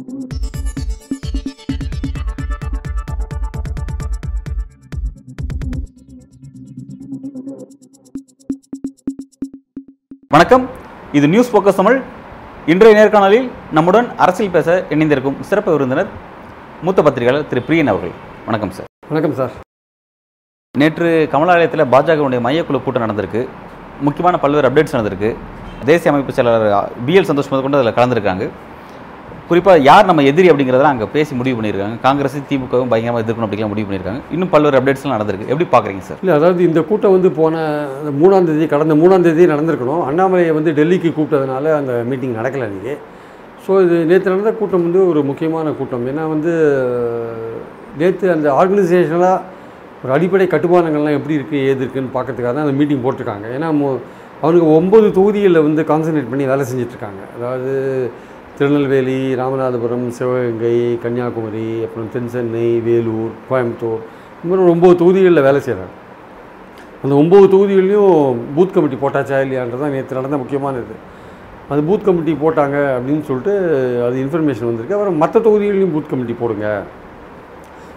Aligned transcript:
வணக்கம். 0.00 0.28
இது 11.12 11.28
news 11.28 11.56
focus 11.56 11.74
Tamil. 11.74 12.00
இன்றைய 12.66 13.04
நேர்காணலில் 13.04 13.50
நம்முடன் 13.72 14.16
அரசியல் 14.16 14.52
பேச 14.52 14.86
இணைந்திருக்கும் 14.90 15.42
சிறப்பு 15.42 15.72
விருந்தினர் 15.72 16.06
மூத்த 16.82 17.02
பத்திரிகையாளர் 17.02 17.48
திரு 17.48 17.62
பிரியன் 17.66 17.86
அவர்கள். 17.86 18.10
வணக்கம் 18.44 18.70
சார். 18.70 18.86
வணக்கம் 19.08 19.34
சார். 19.34 19.50
நேற்று 20.78 21.28
கமலாலயத்தில் 21.32 21.92
பாஜகவுடைய 21.92 22.40
மையக்குழு 22.46 22.82
கூட்டம் 22.82 23.02
நடந்திருக்கு. 23.02 23.48
முக்கியமான 24.00 24.38
பல்வேறு 24.38 24.70
அப்டேட்ஸ் 24.70 24.96
நடந்திருக்கு. 24.96 25.36
தேசிய 25.84 26.10
அமைப்பு 26.10 26.32
செயலாளர் 26.32 26.92
பிஎல் 27.06 27.28
சந்தோஷ் 27.30 27.50
முதற்கொண்டு 27.50 27.78
அதில் 27.78 27.94
கலந்துருக்காங்க. 27.94 28.50
குறிப்பாக 29.50 29.78
யார் 29.78 30.04
நம்ம 30.04 30.22
எதிரி 30.22 30.48
அப்படிங்கிறதெல்லாம் 30.50 30.92
அங்கே 30.94 31.06
பேசி 31.12 31.34
முடிவு 31.34 31.62
பண்ணியிருக்காங்க. 31.62 32.00
காங்கிரஸ் 32.00 32.36
திமுகவும் 32.50 32.88
பயங்கரமாக 32.88 33.22
எதிர்க்கணும் 33.22 33.46
அப்படிலாம் 33.46 33.68
முடிவு 33.68 33.86
பண்ணியிருக்காங்க. 33.88 34.20
இன்னும் 34.30 34.50
பல்வேறு 34.50 34.80
அப்டேட்ஸ்லாம் 34.80 35.14
நடந்திருக்கு. 35.16 35.46
எப்படி 35.52 35.66
பார்க்குறீங்க 35.72 35.98
சார்? 35.98 36.18
இல்லை 36.22 36.34
அதாவது 36.36 36.62
இந்த 36.62 36.82
கூட்டம் 36.82 37.10
வந்து 37.10 37.30
போன 37.30 37.54
அந்த 37.98 38.10
மூணாம் 38.20 38.44
தேதி 38.44 38.66
கடந்த 38.66 38.94
மூணாம் 38.94 39.20
தேதி 39.20 39.46
நடந்திருக்கணும். 39.46 40.02
அண்ணாமலையை 40.10 40.52
வந்து 40.52 40.72
டெல்லிக்கு 40.72 41.10
கூப்பிட்டதுனால 41.16 41.74
அந்த 41.74 42.04
மீட்டிங் 42.06 42.34
நடக்கலை 42.34 42.64
அன்றைக்கி 42.68 42.94
ஸோ 43.66 43.82
இது 43.84 43.96
நேற்று 44.04 44.30
நடந்த 44.30 44.52
கூட்டம் 44.52 44.82
வந்து 44.82 45.08
ஒரு 45.08 45.24
முக்கியமான 45.24 45.70
கூட்டம். 45.70 46.06
ஏன்னா 46.06 46.28
வந்து 46.28 46.52
நேற்று 47.98 48.32
அந்த 48.32 48.52
ஆர்கனைசேஷனலாக 48.52 49.40
ஒரு 50.04 50.12
அடிப்படை 50.12 50.46
கட்டுமானங்கள்லாம் 50.46 51.18
எப்படி 51.18 51.36
இருக்குது 51.36 51.64
ஏது 51.64 51.80
இருக்குன்னு 51.84 52.14
பார்க்கறதுக்காக 52.14 52.54
தான் 52.54 52.66
அந்த 52.66 52.72
மீட்டிங் 52.72 53.04
போட்டிருக்காங்க. 53.04 53.46
ஏன்னா 53.58 53.70
மு- 53.80 54.00
அவனுக்கு 54.40 54.68
ஒம்பது 54.80 55.12
தொகுதிகளில் 55.12 55.62
வந்து 55.62 55.82
கான்சன்ட்ரேட் 55.82 56.30
பண்ணி 56.30 56.44
வேலை 56.44 56.66
செஞ்சிட்ருக்காங்க 56.66 57.22
அதாவது 57.38 57.72
திருநெல்வேலி 58.60 59.18
ராமநாதபுரம் 59.38 60.02
சிவகங்கை 60.16 60.72
கன்னியாகுமரி 61.02 61.68
அப்புறம் 61.84 62.08
தென் 62.14 62.26
சென்னை 62.32 62.64
வேலூர் 62.86 63.30
கோயம்புத்தூர் 63.50 64.02
இந்த 64.40 64.48
மாதிரி 64.48 64.64
ஒரு 64.64 64.72
ஒம்பது 64.74 64.94
தொகுதிகளில் 65.02 65.42
வேலை 65.46 65.60
செய்கிறாங்க 65.66 65.94
அந்த 67.02 67.14
ஒம்பது 67.22 67.46
தொகுதிகள்லையும் 67.54 68.42
பூத் 68.56 68.74
கமிட்டி 68.74 68.98
போட்டாச்சா 69.04 69.38
இல்லையான்றது 69.44 69.82
தான் 69.84 69.96
நேற்று 69.96 70.18
நடந்த 70.20 70.38
முக்கியமான 70.42 70.82
இது 70.84 70.98
அது 71.72 71.86
பூத் 71.88 72.06
கமிட்டி 72.08 72.36
போட்டாங்க 72.44 72.76
அப்படின்னு 72.96 73.24
சொல்லிட்டு 73.30 73.52
அது 74.06 74.16
இன்ஃபர்மேஷன் 74.24 74.70
வந்திருக்கு. 74.70 74.96
அப்புறம் 74.98 75.20
மற்ற 75.24 75.36
தொகுதிகளையும் 75.48 75.94
பூத் 75.96 76.12
கமிட்டி 76.12 76.36
போடுங்க. 76.44 76.68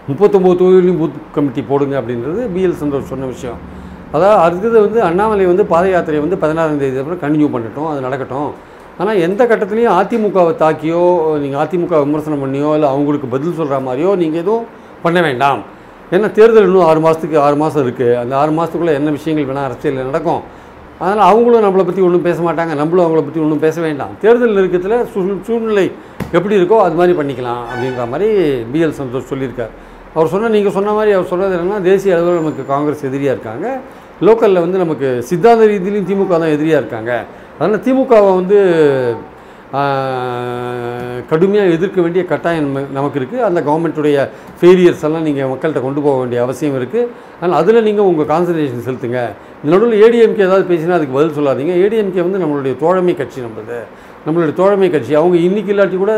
முப்பத்தொம்போது 0.10 0.58
தொகுதிகளையும் 0.64 1.02
பூத் 1.04 1.22
கமிட்டி 1.38 1.64
போடுங்க 1.72 1.96
அப்படின்றது 2.02 2.44
பிஎல் 2.58 2.82
சந்தோஷ் 2.84 3.12
சொன்ன 3.14 3.34
விஷயம். 3.36 3.60
அதாவது 4.16 4.42
அடுத்தது 4.46 4.78
வந்து 4.86 5.02
அண்ணாமலை 5.10 5.48
வந்து 5.54 5.66
பாத 5.74 5.88
யாத்திரையை 5.96 6.24
வந்து 6.28 6.44
பதினாறாம் 6.46 6.84
தேதி 6.86 7.04
அப்புறம் 7.04 7.24
கண்டினியூ 7.26 7.50
பண்ணட்டும். 7.56 7.90
அது 7.94 8.08
நடக்கட்டும். 8.08 8.52
ஆனால் 9.02 9.20
எந்த 9.26 9.42
கட்டத்துலையும் 9.52 9.96
அதிமுகவை 10.00 10.52
தாக்கியோ 10.64 11.04
நீங்கள் 11.44 11.62
அதிமுக 11.64 12.00
விமர்சனம் 12.06 12.44
பண்ணியோ 12.44 12.72
இல்லை 12.78 12.90
அவங்களுக்கு 12.96 13.28
பதில் 13.36 13.58
சொல்கிற 13.60 13.80
மாதிரியோ 13.88 14.12
நீங்கள் 14.24 14.42
எதுவும் 14.44 14.66
பண்ண 15.06 15.20
வேண்டாம். 15.28 15.62
ஏன்னா 16.16 16.28
தேர்தல் 16.38 16.68
இன்னும் 16.68 16.88
ஆறு 16.90 17.00
மாதத்துக்கு 17.06 17.38
ஆறு 17.46 17.56
மாதம் 17.62 17.84
இருக்குது 17.86 18.18
அந்த 18.22 18.34
ஆறு 18.42 18.52
மாதத்துக்குள்ளே 18.58 18.94
என்ன 19.00 19.12
விஷயங்கள் 19.18 19.48
வேணால் 19.50 19.68
அரசியலில் 19.70 20.10
நடக்கும். 20.10 20.42
அதனால் 21.00 21.28
அவங்களும் 21.32 21.66
நம்மளை 21.66 21.84
பற்றி 21.88 22.02
ஒன்றும் 22.08 22.26
பேச 22.28 22.40
மாட்டாங்க. 22.48 22.74
நம்மளும் 22.82 23.06
அவங்கள 23.06 23.22
பற்றி 23.28 23.42
ஒன்றும் 23.46 23.64
பேச 23.66 23.78
வேண்டாம். 23.86 24.14
தேர்தல் 24.24 24.56
நெருக்கத்தில் 24.58 24.98
சூழ் 25.14 25.32
சூழ்நிலை 25.48 25.86
எப்படி 26.38 26.56
இருக்கோ 26.60 26.78
அது 26.86 26.96
மாதிரி 27.00 27.14
பண்ணிக்கலாம் 27.20 27.64
அப்படின்ற 27.72 28.06
மாதிரி 28.12 28.28
பிஎல் 28.74 28.96
சந்தோஷ் 29.00 29.30
சொல்லியிருக்கார். 29.32 29.74
அவர் 30.16 30.32
சொன்ன 30.34 30.52
நீங்கள் 30.56 30.76
சொன்ன 30.78 30.94
மாதிரி 30.98 31.12
அவர் 31.18 31.32
சொன்னது 31.32 31.56
என்னென்னா 31.58 31.80
தேசிய 31.90 32.16
அளவில் 32.16 32.42
நமக்கு 32.42 32.64
காங்கிரஸ் 32.74 33.06
எதிரியாக 33.10 33.36
இருக்காங்க. 33.36 33.68
லோக்கலில் 34.28 34.64
வந்து 34.66 34.78
நமக்கு 34.84 35.08
சித்தாந்த 35.30 35.64
ரீதியிலையும் 35.72 36.08
திமுக 36.10 36.38
தான் 36.44 36.54
எதிரியாக 36.56 36.82
இருக்காங்க. 36.84 37.14
அதனால் 37.60 37.86
திமுகவை 37.88 38.32
வந்து 38.40 38.58
கடுமையாக 41.30 41.74
எதிர்க்க 41.76 41.98
வேண்டிய 42.06 42.24
கட்டாயம் 42.32 42.68
நமக்கு 42.98 43.18
இருக்குது 43.20 43.46
அந்த 43.48 43.60
கவர்மெண்ட்டுடைய 43.68 44.18
ஃபெயிலியர்ஸ் 44.60 45.06
எல்லாம் 45.08 45.26
நீங்கள் 45.28 45.50
மக்கள்கிட்ட 45.52 45.82
கொண்டு 45.86 46.02
போக 46.06 46.16
வேண்டிய 46.22 46.40
அவசியம் 46.46 46.78
இருக்குது 46.80 47.08
அதனால் 47.40 47.58
அதில் 47.62 47.86
நீங்கள் 47.88 48.08
உங்கள் 48.10 48.30
கான்சன்ட்ரேஷன் 48.34 48.86
செலுத்துங்க. 48.88 49.22
இந்த 49.62 49.72
நடுவில் 49.74 50.02
ஏடிஎம்கே 50.06 50.46
ஏதாவது 50.48 50.66
பேசினா 50.72 50.98
அதுக்கு 50.98 51.18
பதில் 51.18 51.36
சொல்லாதீங்க. 51.38 51.74
ஏடிஎம்கே 51.86 52.22
வந்து 52.28 52.42
நம்மளுடைய 52.44 52.76
தோழமை 52.84 53.16
கட்சி 53.22 53.40
நம்மளது. 53.46 53.80
நம்மளுடைய 54.26 54.56
தோழமை 54.62 54.90
கட்சி. 54.96 55.14
அவங்க 55.22 55.38
இன்னைக்கு 55.48 55.74
இல்லாட்டி 55.76 56.00
கூட 56.04 56.16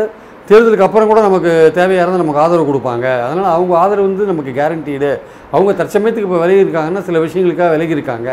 தேர்தலுக்கு 0.48 0.86
அப்புறம் 0.86 1.10
கூட 1.10 1.20
நமக்கு 1.28 1.52
தேவையாக 1.78 2.02
இருந்தால் 2.02 2.22
நமக்கு 2.22 2.42
ஆதரவு 2.44 2.66
கொடுப்பாங்க. 2.68 3.06
அதனால் 3.26 3.48
அவங்க 3.54 3.72
ஆதரவு 3.82 4.06
வந்து 4.08 4.30
நமக்கு 4.32 4.52
கேரண்டீடு 4.58 5.10
அவங்க 5.54 5.70
தற்சமயத்துக்கு 5.80 6.28
இப்போ 6.28 6.40
விலகி 6.42 6.64
இருக்காங்கன்னா 6.64 7.02
சில 7.08 7.20
விஷயங்களுக்காக 7.24 7.70
விலகி 7.74 7.96
இருக்காங்க 7.96 8.28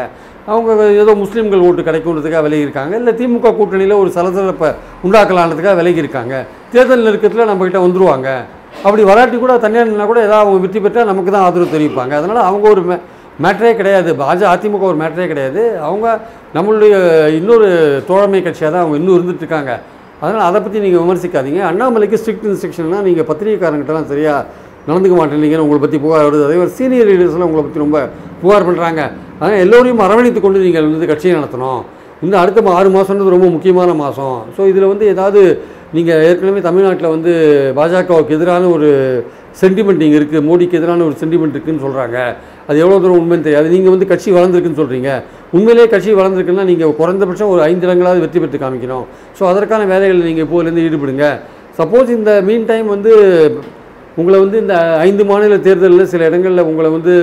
அவங்க 0.52 0.88
ஏதோ 1.04 1.12
முஸ்லீம்கள் 1.24 1.66
ஓட்டு 1.68 1.88
கிடைக்குன்றதுக்காக 1.88 2.44
விலகி 2.48 2.66
இருக்காங்க 2.68 2.94
இல்லை 3.02 3.14
திமுக 3.20 3.54
கூட்டணியில் 3.60 3.96
ஒரு 4.02 4.10
சலசலப்பை 4.18 4.70
உண்டாக்கலான்றதுக்காக 5.08 5.78
விலகி 5.82 6.04
இருக்காங்க 6.04 6.34
தேர்தல் 6.74 7.06
நெருக்கத்தில் 7.08 7.50
நம்மக்கிட்ட 7.52 7.82
வந்துருவாங்க. 7.86 8.30
அப்படி 8.86 9.04
வராட்டி 9.12 9.38
கூட 9.38 9.54
தனியார் 9.66 9.90
நின்னா 9.92 10.08
கூட 10.12 10.20
ஏதாவது 10.28 10.44
அவங்க 10.44 10.62
வெற்றி 10.66 10.80
பெற்றால் 10.86 11.10
நமக்கு 11.12 11.34
தான் 11.36 11.46
ஆதரவு 11.48 11.74
தெரிவிப்பாங்க. 11.76 12.14
அதனால் 12.20 12.48
அவங்க 12.50 12.66
ஒரு 12.74 12.84
மே 12.90 12.96
மேட்டரே 13.44 13.72
கிடையாது. 13.80 14.10
பாஜக 14.22 14.50
அதிமுக 14.54 14.86
ஒரு 14.92 14.98
மேட்டரே 15.02 15.28
கிடையாது. 15.32 15.62
அவங்க 15.88 16.08
நம்மளுடைய 16.58 16.94
இன்னொரு 17.40 17.70
தோழமை 18.10 18.42
கட்சியாக 18.48 18.72
தான் 18.74 18.84
அவங்க 18.84 18.98
இன்னும் 19.00 19.16
இருந்துட்டு 19.18 19.44
இருக்காங்க. 19.46 19.74
அதனால் 20.24 20.48
அதை 20.50 20.62
பற்றி 20.62 20.80
நீங்கள் 20.80 21.04
விமர்சிக்காதீங்க. 21.04 21.62
அண்ணாமலைக்கு 21.72 22.18
ஸ்ட்ரிக்ட் 22.22 22.48
இன்ஸ்ட்ரக்ஷன்னா 22.50 23.02
நீங்கள் 23.02 23.28
பத்திரிகைக்காரங்கிட்டலாம் 23.32 24.06
சரியாக 24.06 24.46
நடந்துக்க 24.88 25.16
மாட்டேங்கிறீங்கன்னு 25.20 25.66
உங்களை 25.66 25.80
பற்றி 25.80 26.00
புகார் 26.00 26.26
வருது. 26.26 26.46
அதே 26.46 26.56
மாதிரி 26.56 26.70
சீனியர் 26.70 27.08
லீடர்ஸ்லாம் 27.08 27.48
உங்களை 27.50 27.64
பற்றி 27.64 27.80
ரொம்ப 27.80 27.98
புகார் 28.42 28.68
பண்ணுறாங்க 28.70 29.02
அதனால் 29.40 29.60
எல்லோரையும் 29.60 30.00
அரவணைத்து 30.00 30.42
கொண்டு 30.42 30.60
நீங்கள் 30.60 30.90
வந்து 30.92 31.06
கட்சியை 31.06 31.36
நடத்தணும். 31.38 31.82
இந்த 32.22 32.40
அடுத்த 32.40 32.60
மா- 32.62 32.74
ஆறு 32.74 32.90
மாதம்ன்றது 32.90 33.36
ரொம்ப 33.36 33.48
முக்கியமான 33.48 33.94
மாதம் 33.94 34.46
ஸோ 34.58 34.68
இதில் 34.68 34.86
வந்து 34.86 35.06
ஏதாவது 35.08 35.42
நீங்கள் 35.94 36.24
ஏற்கனவே 36.24 36.62
தமிழ்நாட்டில் 36.62 37.14
வந்து 37.16 37.32
பாஜகவுக்கு 37.76 38.36
எதிரான 38.38 38.68
ஒரு 38.68 38.90
சென்டிமெண்ட் 39.62 40.04
இங்கே 40.06 40.18
இருக்குது 40.20 40.42
மோடிக்கு 40.50 40.78
எதிரான 40.80 41.06
ஒரு 41.10 41.16
சென்டிமெண்ட் 41.22 41.56
இருக்குதுன்னு 41.56 41.84
சொல்கிறாங்க 41.86 42.18
அது 42.68 42.78
எவ்வளோ 42.84 42.98
தூரம் 43.04 43.20
உண்மைன்னு 43.22 43.46
தெரியாது. 43.48 43.68
நீங்கள் 43.76 43.94
வந்து 43.96 44.08
கட்சி 44.12 44.30
வளர்ந்துருக்குன்னு 44.38 44.82
சொல்கிறீங்க 44.82 45.10
உண்மையிலே 45.58 45.86
கட்சி 45.94 46.12
வளர்ந்துருக்குன்னா 46.20 46.66
நீங்கள் 46.72 46.94
குறைந்தபட்சம் 47.02 47.52
ஒரு 47.56 47.62
ஐந்து 47.70 47.86
இடங்களாவது 47.88 48.24
வெற்றி 48.26 48.40
பெற்று 48.44 48.60
காமிக்கணும். 48.64 49.06
ஸோ 49.38 49.44
அதற்கான 49.52 49.86
வேலைகளில் 49.94 50.28
நீங்கள் 50.30 50.46
இப்போதுலேருந்து 50.48 50.86
ஈடுபடுங்க. 50.88 51.28
சப்போஸ் 51.80 52.10
இந்த 52.20 52.32
மீன் 52.48 52.68
டைம் 52.72 52.88
வந்து 52.96 53.14
உங்களை 54.22 54.38
வந்து 54.46 54.58
இந்த 54.64 54.76
ஐந்து 55.06 55.24
மாநில 55.30 55.56
தேர்தலில் 55.68 56.12
சில 56.14 56.24
இடங்களில் 56.30 56.68
உங்களை 56.72 56.90
வந்து 56.96 57.14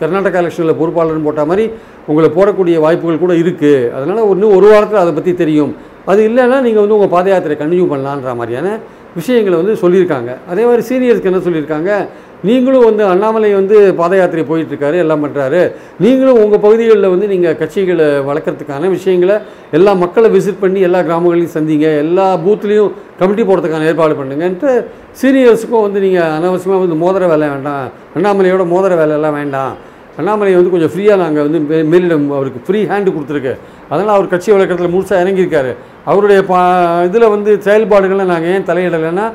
கர்நாடகா 0.00 0.40
எலெக்ஷனில் 0.42 0.78
பொறுப்பாளர்னு 0.80 1.26
போட்ட 1.26 1.44
மாதிரி 1.50 1.64
உங்களை 2.10 2.28
போடக்கூடிய 2.36 2.76
வாய்ப்புகள் 2.84 3.22
கூட 3.22 3.34
இருக்குது 3.42 3.88
அதனால் 3.96 4.28
இன்னும் 4.34 4.56
ஒரு 4.58 4.66
வாரத்தில் 4.72 5.02
அதை 5.04 5.12
பற்றி 5.16 5.32
தெரியும். 5.42 5.72
அது 6.10 6.20
இல்லைன்னா 6.28 6.58
நீங்கள் 6.66 6.82
வந்து 6.84 6.96
உங்கள் 6.96 7.12
பாத 7.14 7.26
யாத்திரை 7.32 7.56
கண்டினியூ 7.62 7.86
பண்ணலான்ற 7.92 8.34
மாதிரியான 8.40 8.68
விஷயங்களை 9.16 9.60
வந்து 9.62 9.88
சொல்லியிருக்காங்க. 9.88 10.36
அதே 10.48 10.64
மாதிரி 10.64 10.82
சீனியர்ஸ்க்கு 10.88 11.24
என்ன 11.24 11.38
சொல்லியிருக்காங்க? 11.38 12.08
நீங்களும் 12.42 12.84
வந்து 12.84 13.04
அண்ணாமலை 13.04 13.54
வந்து 13.54 13.94
பாத 13.94 14.16
யாத்திரை 14.16 14.44
போயிட்டுருக்காரு 14.44 14.94
எல்லாம் 14.94 15.24
பண்ணுறாரு 15.24 15.72
நீங்களும் 16.00 16.42
உங்கள் 16.42 16.58
பகுதிகளில் 16.58 17.08
வந்து 17.08 17.26
நீங்கள் 17.26 17.54
கட்சிகளை 17.54 18.04
வளர்க்குறதுக்கான 18.20 18.88
விஷயங்களை 18.88 19.36
எல்லா 19.72 19.92
மக்களை 19.92 20.30
விசிட் 20.30 20.54
பண்ணி 20.60 20.80
எல்லா 20.80 20.98
கிராமங்களையும் 20.98 21.48
சந்திங்க 21.54 21.80
எல்லா 21.80 22.36
பூத்துலேயும் 22.36 22.92
கமிட்டி 23.18 23.42
போடுறதுக்கான 23.42 23.86
ஏற்பாடு 23.86 24.14
பண்ணுங்கன்ட்டு 24.14 24.84
சீனியர்ஸுக்கும் 25.22 25.82
வந்து 25.82 26.00
நீங்கள் 26.00 26.22
அனாவசியமாக 26.22 26.88
வந்து 26.88 26.94
மோதிர 26.94 27.28
வேலை 27.28 27.48
வேண்டாம் 27.48 27.88
அண்ணாமலையோட 28.16 28.66
மோதிர 28.66 28.88
வேலையெல்லாம் 28.88 29.34
வேண்டாம். 29.34 29.94
அண்ணாமலை 30.16 30.54
வந்து 30.54 30.70
கொஞ்சம் 30.70 30.88
ஃப்ரீயாக 30.88 31.16
நாங்கள் 31.16 31.48
வந்து 31.48 31.58
மே- 31.58 31.94
மேலிடம் 31.94 32.34
அவருக்கு 32.34 32.60
ஃப்ரீ 32.66 32.84
ஹேண்டு 32.84 33.12
கொடுத்துருக்கு. 33.12 33.56
அதனால் 33.90 34.14
அவர் 34.16 34.32
கட்சி 34.32 34.50
வழக்கத்தில் 34.54 34.94
முழுசாக 34.94 35.22
இறங்கியிருக்காரு. 35.24 35.72
அவருடைய 36.10 36.40
பா 36.50 36.60
இதில் 37.08 37.32
வந்து 37.34 37.50
செயல்பாடுகளை 37.66 38.24
நாங்கள் 38.32 38.52
ஏன் 38.54 38.66
தலையிடலைன்னா 38.70 39.26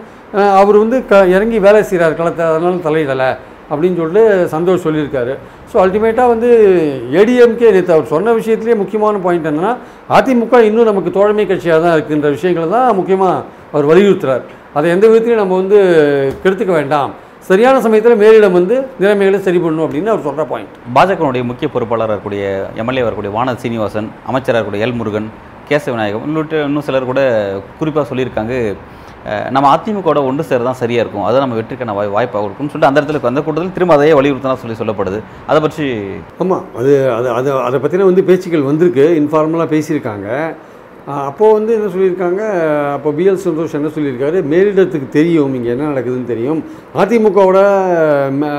அவர் 0.61 0.77
வந்து 0.83 0.97
க 1.09 1.23
இறங்கி 1.35 1.57
வேலை 1.67 1.79
செய்கிறார் 1.87 2.19
களத்தை 2.19 2.43
அதனால 2.51 2.75
தலையிடலை 2.87 3.29
அப்படின்னு 3.71 3.99
சொல்லிட்டு 4.01 4.23
சந்தோஷ் 4.53 4.85
சொல்லியிருக்காரு. 4.85 5.33
ஸோ 5.71 5.75
அல்டிமேட்டாக 5.83 6.31
வந்து 6.33 6.49
ஏடிஎம்கே 7.19 7.67
நேற்று 7.75 7.95
அவர் 7.95 8.11
சொன்ன 8.13 8.33
விஷயத்துலேயே 8.39 8.77
முக்கியமான 8.81 9.19
பாயிண்ட் 9.25 9.49
என்னன்னா 9.51 9.73
அதிமுக 10.17 10.63
இன்னும் 10.69 10.89
நமக்கு 10.91 11.11
தோழமை 11.17 11.45
கட்சியாக 11.51 11.79
தான் 11.85 11.95
இருக்குன்ற 11.97 12.29
விஷயங்களை 12.37 12.67
தான் 12.75 12.97
முக்கியமாக 12.99 13.43
அவர் 13.73 13.89
வலியுறுத்துறார். 13.91 14.43
அதை 14.77 14.87
எந்த 14.95 15.05
விதத்திலையும் 15.11 15.43
நம்ம 15.43 15.57
வந்து 15.61 15.79
கெடுத்துக்க 16.43 16.73
வேண்டாம். 16.79 17.11
சரியான 17.49 17.75
சமயத்தில் 17.83 18.19
மேலிடம் 18.21 18.55
வந்து 18.57 18.75
நிலைமைகளை 19.01 19.37
சரி 19.45 19.59
பண்ணணும் 19.61 19.85
அப்படின்னு 19.85 20.11
அவர் 20.13 20.25
சொல்கிற 20.25 20.43
பாயிண்ட் 20.51 20.75
பாஜகவுடைய 20.95 21.43
முக்கிய 21.49 21.67
பொறுப்பாளராக 21.73 22.07
இருக்கக்கூடிய 22.07 22.43
எம்எல்ஏ 22.81 23.03
வரக்கூடிய 23.07 23.31
வானத் 23.37 23.61
சீனிவாசன் 23.63 24.09
அமைச்சராக 24.29 24.57
இருக்கக்கூடிய 24.57 24.85
எல் 24.87 24.97
முருகன் 24.99 25.29
கேசவ 25.69 25.93
விநாயகம் 25.95 26.23
உள்ளிட்ட 26.25 26.63
இன்னும் 26.69 26.85
சிலர் 26.87 27.11
கூட 27.11 27.21
குறிப்பாக 27.79 28.05
சொல்லியிருக்காங்க. 28.09 28.53
நம்ம 29.55 29.67
அதிமுகவோட 29.75 30.19
ஒன்று 30.29 30.43
சேர 30.49 30.63
தான் 30.67 30.79
சரியாக 30.81 31.03
இருக்கும். 31.03 31.25
அதை 31.27 31.37
நம்ம 31.43 31.57
வெற்றிக்கான 31.59 31.93
வாய் 31.97 32.13
வாய்ப்பாக 32.15 32.47
இருக்கும்னு 32.47 32.71
சொல்லிட்டு 32.73 32.89
அந்த 32.89 33.01
இடத்துல 33.01 33.29
அந்த 33.31 33.41
கூட்டத்தில் 33.45 33.75
திரும்ப 33.77 33.95
அதையே 33.97 34.13
வலியுறுத்தினா 34.19 34.55
சொல்லி 34.63 34.77
சொல்லப்படுது. 34.79 35.19
அதை 35.51 35.59
பற்றி 35.65 35.85
ஆமாம் 36.43 36.65
அது 36.81 36.93
அது 37.17 37.29
அது 37.39 37.51
அதை 37.67 37.79
பற்றின 37.83 38.07
வந்து 38.09 38.23
பேச்சுக்கள் 38.29 38.69
வந்திருக்கு. 38.71 39.05
இன்ஃபார்மலாக 39.21 39.69
பேசியிருக்காங்க. 39.75 40.27
அப்போது 41.07 41.53
வந்து 41.53 41.71
என்ன 41.73 41.87
சொல்லியிருக்காங்க? 41.93 42.41
அப்போ 42.95 43.09
பிஎல் 43.11 43.39
சந்தோஷ் 43.45 43.77
என்ன 43.79 43.89
சொல்லியிருக்காரு? 43.95 44.37
மேலிடத்துக்கு 44.51 45.09
தெரியும். 45.09 45.53
இங்கே 45.55 45.69
என்ன 45.69 45.87
நடக்குதுன்னு 45.91 46.23
தெரியும். 46.23 46.63
அதிமுகவோட 47.01 47.59
ம, 48.39 48.49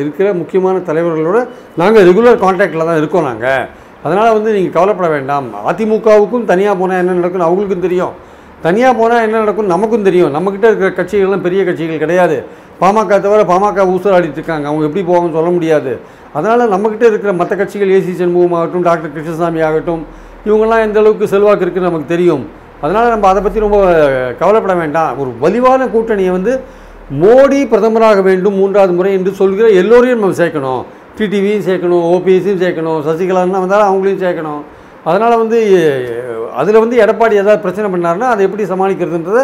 இருக்கிற 0.00 0.34
முக்கியமான 0.34 0.78
தலைவர்களோட 0.78 1.48
நாங்கள் 1.76 2.06
ரெகுலர் 2.08 2.42
கான்டாக்டில் 2.44 2.88
தான் 2.90 2.96
இருக்கோம் 2.96 3.28
நாங்கள் 3.30 3.64
அதனால் 4.04 4.32
வந்து 4.32 4.50
நீங்கள் 4.52 4.76
கவலைப்பட 4.76 5.08
வேண்டாம். 5.08 5.46
அதிமுகவுக்கும் 5.70 6.44
தனியாக 6.44 6.78
போனால் 6.78 7.00
என்ன 7.02 7.16
நடக்குன்னு 7.20 7.48
அவங்களுக்கும் 7.48 7.86
தெரியும். 7.86 8.14
தனியாக 8.62 8.98
போனால் 9.00 9.24
என்ன 9.26 9.38
நடக்கும்னு 9.38 9.74
நமக்கும் 9.74 10.06
தெரியும். 10.10 10.32
நம்மக்கிட்ட 10.36 10.66
இருக்கிற 10.70 10.90
கட்சிகள்லாம் 11.00 11.46
பெரிய 11.48 11.64
கட்சிகள் 11.64 12.04
கிடையாது. 12.04 12.44
பாமக 12.80 13.20
தவிர 13.20 13.42
பாமக 13.54 13.88
ஊசலாடிட்டு 13.94 14.38
இருக்காங்க. 14.40 14.66
அவங்க 14.68 14.84
எப்படி 14.88 15.04
போவாங்கன்னு 15.10 15.38
சொல்ல 15.40 15.50
முடியாது. 15.50 15.92
அதனால் 16.32 16.72
நம்மக்கிட்ட 16.74 17.04
இருக்கிற 17.12 17.32
மற்ற 17.32 17.56
கட்சிகள் 17.56 17.94
ஏசி 17.98 18.14
சண்முகம் 18.20 18.56
ஆகட்டும் 18.60 18.82
டாக்டர் 18.82 19.12
கிருஷ்ணசாமி 19.12 19.60
ஆகட்டும் 19.60 20.02
இவங்கெல்லாம் 20.48 20.84
எந்த 20.86 20.98
அளவுக்கு 21.02 21.32
செல்வாக்கு 21.32 21.64
இருக்குன்னு 21.64 21.90
நமக்கு 21.90 22.12
தெரியும். 22.14 22.44
அதனால் 22.84 23.12
நம்ம 23.14 23.28
அதை 23.32 23.40
பற்றி 23.44 23.64
ரொம்ப 23.66 23.78
கவலைப்பட 24.40 24.74
வேண்டாம். 24.82 25.12
ஒரு 25.22 25.30
வலிவான 25.44 25.88
கூட்டணியை 25.94 26.32
வந்து 26.38 26.52
மோடி 27.22 27.60
பிரதமராக 27.72 28.22
வேண்டும் 28.28 28.58
மூன்றாவது 28.60 28.92
முறை 28.96 29.12
என்று 29.18 29.30
சொல்கிற 29.40 29.68
எல்லோரையும் 29.82 30.20
நம்ம 30.22 30.38
சேர்க்கணும். 30.42 30.82
டிடிவியும் 31.18 31.64
சேர்க்கணும் 31.68 32.04
ஓபிஎஸையும் 32.14 32.60
சேர்க்கணும் 32.64 32.98
சசிகலான்னு 33.06 33.62
வந்தாலும் 33.64 33.88
அவங்களையும் 33.90 34.22
சேர்க்கணும். 34.26 34.60
அதனால் 35.08 35.40
வந்து 35.42 35.58
அதில் 36.60 36.82
வந்து 36.84 36.96
எடப்பாடி 37.04 37.34
ஏதாவது 37.42 37.64
பிரச்சனை 37.64 37.88
பண்ணாருன்னா 37.94 38.28
அதை 38.34 38.42
எப்படி 38.46 38.64
சமாளிக்கிறதுன்றதை 38.72 39.42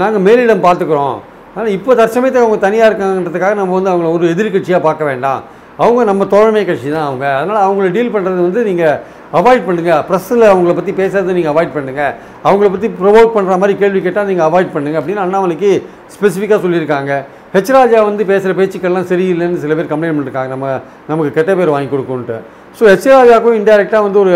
நாங்கள் 0.00 0.24
மேலிடம் 0.26 0.64
பார்த்துக்குறோம். 0.66 1.16
ஆனால் 1.56 1.72
இப்போ 1.76 1.92
தற்சமயத்தை 2.00 2.40
அவங்க 2.42 2.58
தனியாக 2.64 2.88
இருக்காங்கன்றதுக்காக 2.90 3.54
நம்ம 3.60 3.74
வந்து 3.78 3.90
அவங்கள 3.92 4.08
ஒரு 4.16 4.26
எதிர்க்கட்சியாக 4.34 4.82
பார்க்க 4.86 5.10
வேண்டாம். 5.10 5.40
அவங்க 5.82 6.02
நம்ம 6.10 6.26
தோழமை 6.34 6.62
கட்சி 6.68 6.88
தான் 6.96 7.06
அவங்க. 7.08 7.26
அதனால் 7.38 7.62
அவங்கள 7.66 7.86
டீல் 7.96 8.12
பண்ணுறது 8.14 8.40
வந்து 8.48 8.60
நீங்கள் 8.68 8.98
அவாய்ட் 9.38 9.64
பண்ணுங்கள் 9.68 10.02
ப்ரெஸ்ஸில் 10.08 10.44
அவங்கள 10.50 10.72
பற்றி 10.78 10.92
பேசுறதை 11.00 11.32
நீங்கள் 11.38 11.52
அவாய்ட் 11.54 11.72
பண்ணுங்கள் 11.76 12.12
அவங்கள 12.48 12.68
பற்றி 12.74 12.88
ப்ரொவோக் 13.00 13.32
பண்ணுற 13.36 13.54
மாதிரி 13.62 13.74
கேள்வி 13.82 14.00
கேட்டால் 14.06 14.28
நீங்கள் 14.30 14.46
அவாய்ட் 14.48 14.74
பண்ணுங்கள் 14.74 15.00
அப்படின்னு 15.02 15.24
அண்ணாமலைக்கு 15.24 15.70
ஸ்பெசிஃபிக்காக 16.16 16.60
சொல்லியிருக்காங்க. 16.66 17.12
ஹெச் 17.54 17.72
ராஜா 17.76 17.98
வந்து 18.10 18.22
பேசுகிற 18.30 18.52
பேச்சுக்கள்லாம் 18.60 19.08
சரியில்லைன்னு 19.12 19.62
சில 19.64 19.74
பேர் 19.78 19.90
கம்ப்ளைண்ட் 19.92 20.16
பண்ணிருக்காங்க. 20.16 20.50
நம்ம 20.54 20.68
நமக்கு 21.10 21.32
கெட்ட 21.38 21.50
பேர் 21.60 21.74
வாங்கி 21.74 21.90
கொடுக்குன்ட்டு 21.94 22.38
ஸோ 22.78 22.84
ஹெச் 22.92 23.10
ராஜாவுக்கும் 23.16 23.58
இன்டெரக்டாக 23.60 24.04
வந்து 24.06 24.20
ஒரு 24.24 24.32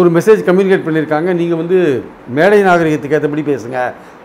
ஒரு 0.00 0.08
மெசேஜ் 0.16 0.40
கம்யூனிகேட் 0.48 0.84
பண்ணியிருக்காங்க 0.86 1.30
நீங்கள் 1.38 1.60
வந்து 1.60 1.78
மேடை 2.38 2.58
நாகரிகத்துக்கு 2.66 3.16
ஏற்றபடி 3.18 3.42
பேசுங்க. 3.52 3.78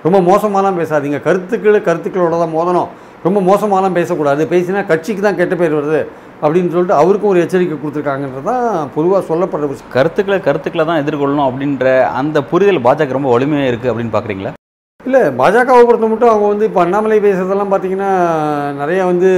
ரொம்ப 0.05 0.17
மோசமாலாம் 0.27 0.79
பேசாதீங்க. 0.81 1.19
கருத்துக்கள் 1.27 1.85
கருத்துக்களோட 1.87 2.35
தான் 2.43 2.55
மோதணும். 2.57 2.89
ரொம்ப 3.23 3.39
மோசமாலாம் 3.47 3.95
பேசக்கூடாது. 3.99 4.43
பேசினா 4.51 4.81
கட்சிக்கு 4.91 5.21
தான் 5.27 5.39
கெட்ட 5.39 5.55
பேர் 5.61 5.77
வருது. 5.79 6.01
அப்படின்னு 6.41 6.71
சொல்லிட்டு 6.73 6.99
அவருக்கும் 7.01 7.31
ஒரு 7.31 7.43
எச்சரிக்கை 7.43 7.75
கொடுத்துருக்காங்கன்றது 7.75 8.47
தான் 8.49 8.65
பொதுவாக 8.95 9.21
சொல்லப்படுற 9.29 9.67
விஷயம். 9.69 9.91
கருத்துக்களை 9.95 10.37
கருத்துக்களை 10.47 10.83
தான் 10.85 11.01
எதிர்கொள்ளணும் 11.03 11.47
அப்படின்ற 11.47 11.85
அந்த 12.19 12.37
புரிதல் 12.51 12.85
பாஜக 12.85 13.17
ரொம்ப 13.17 13.31
வலிமையாக 13.33 13.69
இருக்குது 13.71 13.91
அப்படின்னு 13.91 14.15
பார்க்குறீங்களா 14.15 14.51
இல்லை 15.01 15.21
பாஜகவை 15.39 15.83
பொறுத்த 15.83 16.07
மட்டும் 16.11 16.31
அவங்க 16.31 16.47
வந்து 16.47 16.67
இப்போ 16.69 16.81
அண்ணாமலை 16.83 17.17
பேசுறதெல்லாம் 17.25 17.71
பார்த்தீங்கன்னா 17.71 18.09
நிறைய 18.79 18.99
வந்து 19.05 19.29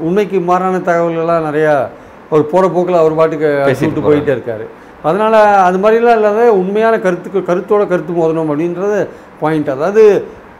உண்மைக்கு 0.00 0.40
மாறான 0.48 0.80
தகவல்கள்லாம் 0.88 1.48
நிறையா 1.48 1.74
அவர் 2.30 2.50
போகிற 2.50 2.66
போக்கில் 2.74 3.00
அவர் 3.00 3.18
பாட்டுக்கு 3.20 3.48
பேசிட்டு 3.68 4.02
போயிட்டே 4.08 4.32
இருக்காரு. 4.34 4.64
அதனால் 5.04 5.36
அது 5.66 5.78
மாதிரிலாம் 5.78 6.18
இல்லாத 6.18 6.42
உண்மையான 6.58 6.94
கருத்துக்கு 7.04 7.40
கருத்தோட 7.48 7.82
கருத்து 7.86 8.12
மோதணும் 8.12 8.44
அப்படின்றது 8.44 8.98
பாயிண்ட் 9.40 9.70
அதாவது 9.76 10.04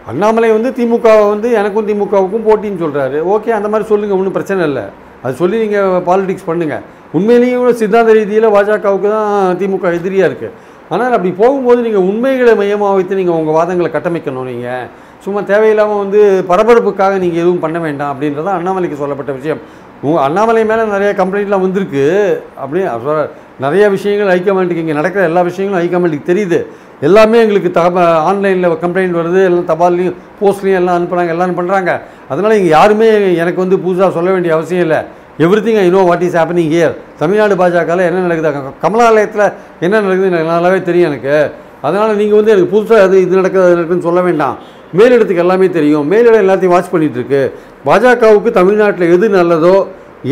அண்ணாமலை 0.06 0.50
வந்து 0.52 0.70
திமுகவை 0.78 1.24
வந்து 1.28 1.48
எனக்கும் 1.60 1.88
திமுகவுக்கும் 1.88 2.46
போட்டின்னு 2.46 2.82
சொல்கிறாரு 2.84 3.18
ஓகே 3.34 3.50
அந்த 3.58 3.68
மாதிரி 3.68 3.88
சொல்லுங்கள் 3.90 4.18
ஒன்றும் 4.18 4.36
பிரச்சனை 4.38 4.62
இல்லை. 4.66 4.84
அது 5.24 5.34
சொல்லி 5.42 5.56
நீங்கள் 5.64 6.00
பாலிடிக்ஸ் 6.08 6.48
பண்ணுங்கள் 6.50 6.84
உண்மையிலேயும் 7.18 7.62
கூட 7.62 7.72
சித்தாந்த 7.80 8.12
ரீதியில் 8.18 8.52
பாஜகவுக்கு 8.56 9.08
தான் 9.16 9.56
திமுக 9.60 9.92
எதிரியாக 9.98 10.30
இருக்குது 10.30 10.54
ஆனால் 10.94 11.14
அப்படி 11.16 11.30
போகும்போது 11.40 11.80
நீங்கள் 11.86 12.06
உண்மைகளை 12.10 12.52
மையமாக 12.60 12.94
வைத்து 12.98 13.18
நீங்கள் 13.20 13.38
உங்கள் 13.40 13.56
வாதங்களை 13.58 13.90
கட்டமைக்கணும் 13.92 14.48
நீங்கள் 14.52 14.86
சும்மா 15.24 15.40
தேவையில்லாமல் 15.50 16.00
வந்து 16.02 16.20
பரபரப்புக்காக 16.50 17.14
நீங்கள் 17.24 17.42
எதுவும் 17.42 17.62
பண்ண 17.64 17.78
வேண்டாம் 17.86 18.12
அப்படின்றதான் 18.12 18.58
அண்ணாமலைக்கு 18.58 19.00
சொல்லப்பட்ட 19.02 19.32
விஷயம். 19.38 19.60
உங்கள் 20.06 20.24
அண்ணாமலை 20.26 20.62
மேலே 20.70 20.84
நிறைய 20.94 21.10
கம்ப்ளைண்ட்லாம் 21.18 21.64
வந்திருக்கு. 21.64 22.04
அப்படி 22.62 22.80
நிறைய 23.64 23.84
விஷயங்கள் 23.96 24.32
ஹைகமாண்டுக்கு 24.34 24.84
இங்கே 24.84 24.96
நடக்கிற 25.00 25.22
எல்லா 25.30 25.42
விஷயங்களும் 25.48 25.82
ஹைகமாண்டுக்கு 25.82 26.30
தெரியுது. 26.30 26.60
எல்லாமே 27.08 27.36
எங்களுக்கு 27.44 27.70
தக 27.78 28.02
ஆன்லைனில் 28.30 28.76
கம்ப்ளைண்ட் 28.82 29.18
வருது 29.20 29.40
எல்லாம் 29.48 29.68
தபால்லையும் 29.70 30.16
போஸ்ட்லையும் 30.40 30.78
எல்லாம் 30.80 30.96
அனுப்புகிறாங்க 30.98 31.32
எல்லாம் 31.34 31.56
பண்ணுறாங்க 31.60 31.90
அதனால் 32.32 32.56
இங்கே 32.58 32.70
யாருமே 32.78 33.08
எனக்கு 33.42 33.60
வந்து 33.64 33.78
புதுசாக 33.84 34.10
சொல்ல 34.16 34.28
வேண்டிய 34.34 34.52
அவசியம் 34.56 34.84
இல்லை. 34.86 35.00
Everything 35.66 35.80
I 35.84 35.86
know 35.94 36.00
what 36.10 36.24
is 36.26 36.36
happening 36.40 36.70
here 36.74 36.94
Tamil Nadu 37.20 37.54
பாஜகவில் 37.62 38.04
என்ன 38.08 38.24
நடக்குது? 38.26 38.72
கமலாலயத்தில் 38.84 39.46
என்ன 39.86 39.94
நடக்குது 40.04 40.30
எனக்கு 40.32 40.50
நல்லாவே 40.50 40.80
தெரியும் 40.90 41.08
எனக்கு. 41.10 41.36
அதனால் 41.86 42.18
நீங்கள் 42.20 42.38
வந்து 42.40 42.52
எனக்கு 42.54 42.72
புதுசாக 42.74 43.06
அது 43.06 43.16
இது 43.24 43.40
நடக்குது 43.40 43.64
அது 43.66 43.76
நடக்குதுன்னு 43.78 44.08
சொல்ல 44.08 44.22
வேண்டாம். 44.28 44.56
மேலிடத்துக்கு 44.98 45.44
எல்லாமே 45.46 45.66
தெரியும். 45.78 46.04
மேலிடம் 46.12 46.42
எல்லாத்தையும் 46.44 46.74
வாட்ச் 46.74 46.92
பண்ணிகிட்ருக்கு 46.94 47.42
பாஜகவுக்கு 47.88 48.50
தமிழ்நாட்டில் 48.60 49.12
எது 49.16 49.26
நல்லதோ 49.38 49.74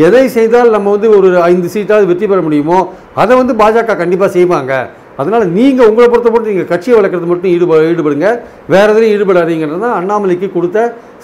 எதை 0.05 0.23
செய்தால் 0.37 0.73
நம்ம 0.75 0.91
வந்து 0.95 1.09
ஒரு 1.17 1.29
ஐந்து 1.51 1.67
சீட்டாவது 1.75 2.09
வெற்றி 2.09 2.25
பெற 2.31 2.39
முடியுமோ 2.47 2.79
அதை 3.21 3.33
வந்து 3.41 3.53
பாஜக 3.61 3.95
கண்டிப்பாக 4.01 4.31
செய்வாங்க. 4.37 4.73
அதனால் 5.21 5.45
நீங்கள் 5.57 5.89
உங்களை 5.91 6.07
பொறுத்த 6.11 6.29
மட்டும் 6.33 6.51
நீங்கள் 6.53 6.69
கட்சியை 6.73 6.95
வளர்க்குறது 6.97 7.29
மட்டும் 7.31 7.51
ஈடுப 7.55 7.79
ஈடுபடுங்க. 7.91 8.27
வேறு 8.73 8.91
எதுலையும் 8.93 9.13
ஈடுபடாதீங்கிறது 9.15 9.79
தான் 9.85 9.97
அண்ணாமலைக்கு 9.99 10.49
கொடுத்த 10.57 10.77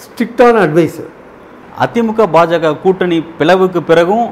ஸ்ட்ரிக்டான 0.04 0.60
அட்வைஸ் 0.66 1.00
அதிமுக 1.84 2.26
பாஜக 2.36 2.74
கூட்டணி 2.84 3.16
பிளவுக்கு 3.38 3.80
பிறகும் 3.90 4.26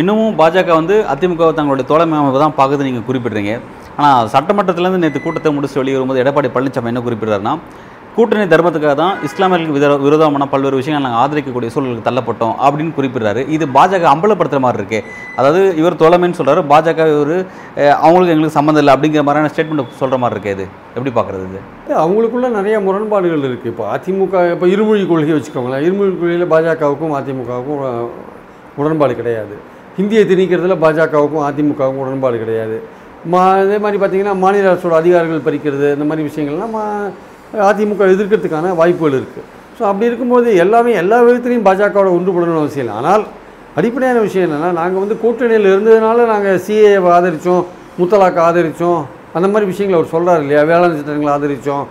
இன்னமும் 0.00 0.34
பாஜக 0.40 0.70
வந்து 0.80 0.94
அதிமுக 1.12 1.48
தங்களுடைய 1.58 1.86
தோழமை 1.90 2.18
அமைப்பு 2.20 2.42
தான் 2.44 2.58
பார்க்குது 2.58 2.86
நீங்கள் 2.88 3.06
குறிப்பிடுறீங்க. 3.08 3.54
ஆனால் 3.98 4.28
சட்டமன்றத்திலேருந்து 4.34 5.02
நேற்று 5.04 5.20
கூட்டத்தை 5.24 5.50
முடிச்சு 5.56 5.78
வெளியே 5.80 5.96
வரும்போது 5.96 6.22
எடப்பாடி 6.22 6.48
பழனிசாமி 6.54 6.90
என்ன 6.92 7.02
குறிப்பிடுறாருன்னா 7.08 7.54
கூட்டணி 8.16 8.44
தர்மத்துக்காக 8.52 8.94
தான் 9.00 9.14
இஸ்லாமியர்களுக்கு 9.26 9.76
வித 9.76 9.86
விரோதமான 10.06 10.46
பல்வேறு 10.52 10.78
விஷயங்கள் 10.78 11.04
நாங்கள் 11.04 11.20
ஆதரிக்கக்கூடிய 11.20 11.68
சூழலுக்கு 11.74 12.04
தள்ளப்பட்டோம் 12.08 12.52
அப்படின்னு 12.64 12.92
குறிப்பிடுறாரு. 12.96 13.42
இது 13.54 13.64
பாஜக 13.76 14.06
அம்பலப்படுத்துற 14.10 14.60
மாதிரி 14.64 14.78
இருக்கு. 14.80 14.98
அதாவது 15.38 15.60
இவர் 15.80 15.96
தோழமைன்னு 16.02 16.38
சொல்கிறாரு 16.40 16.62
பாஜக 16.72 17.06
இவர் 17.14 17.32
அவங்களுக்கு 18.06 18.34
எங்களுக்கு 18.34 18.56
சம்மந்தம் 18.58 18.82
இல்லை 18.82 18.94
அப்படிங்கிற 18.96 19.22
மாதிரியான 19.28 19.52
ஸ்டேட்மெண்ட் 19.54 19.96
சொல்கிற 20.02 20.18
மாதிரி 20.24 20.36
இருக்கே 20.38 20.54
இது. 20.56 20.66
எப்படி 20.96 21.12
பார்க்குறது 21.18 21.46
இது? 21.50 21.62
அவங்களுக்குள்ள 22.02 22.50
நிறைய 22.58 22.76
முரண்பாடுகள் 22.88 23.48
இருக்குது 23.50 23.72
இப்போ 23.74 23.86
அதிமுக 23.94 24.44
இப்போ 24.56 24.68
இருமொழி 24.74 25.08
கொள்கையை 25.14 25.36
வச்சுக்கோங்களேன். 25.38 25.84
இருமொழி 25.88 26.12
கொள்கையில் 26.20 26.52
பாஜகவுக்கும் 26.54 27.16
அதிமுகவுக்கும் 27.20 27.82
உடன்பாடு 28.82 29.16
கிடையாது. 29.22 29.56
ஹிந்தியை 29.98 30.26
திணிக்கிறதுல 30.32 30.80
பாஜகவுக்கும் 30.86 31.46
அதிமுகவுக்கும் 31.48 32.04
உடன்பாடு 32.06 32.36
கிடையாது. 32.44 32.78
மா 33.32 33.42
அதே 33.64 33.76
மாதிரி 33.82 33.98
பார்த்தீங்கன்னா 34.02 34.38
மாநில 34.44 34.70
அரசோட 34.70 34.94
அதிகாரங்கள் 35.02 35.46
பறிக்கிறது 35.50 35.88
இந்த 35.96 36.06
மாதிரி 36.08 36.22
விஷயங்கள்லாம் 36.30 36.72
மா 36.76 36.86
அதிமுக 37.68 38.02
எதிர்க்கிறதுக்கான 38.14 38.74
வாய்ப்புகள் 38.80 39.16
இருக்குது 39.20 39.46
ஸோ 39.78 39.82
அப்படி 39.90 40.08
இருக்கும்போது 40.10 40.48
எல்லாமே 40.64 40.92
எல்லா 41.02 41.18
விதத்துலையும் 41.26 41.66
பாஜகவோட 41.68 42.08
ஒன்றுபடணும்னு 42.16 42.62
அவசியம் 42.62 42.84
இல்லை. 42.84 42.96
ஆனால் 43.00 43.24
அடிப்படையான 43.78 44.18
விஷயம் 44.26 44.46
என்னென்னா 44.46 44.70
நாங்கள் 44.80 45.02
வந்து 45.04 45.16
கூட்டணியில் 45.24 45.68
இருந்ததுனால 45.72 46.26
நாங்கள் 46.32 46.58
சிஏ 46.66 46.92
ஆதரித்தோம் 47.16 47.62
முத்தலாக்கு 48.00 48.40
ஆதரித்தோம் 48.48 49.00
அந்த 49.36 49.46
மாதிரி 49.52 49.66
விஷயங்களை 49.72 49.96
அவர் 49.98 50.12
சொல்கிறார் 50.14 50.42
இல்லையா? 50.44 50.62
வேளாண் 50.70 50.98
சட்டங்களை 50.98 51.30
ஆதரித்தோம் 51.36 51.84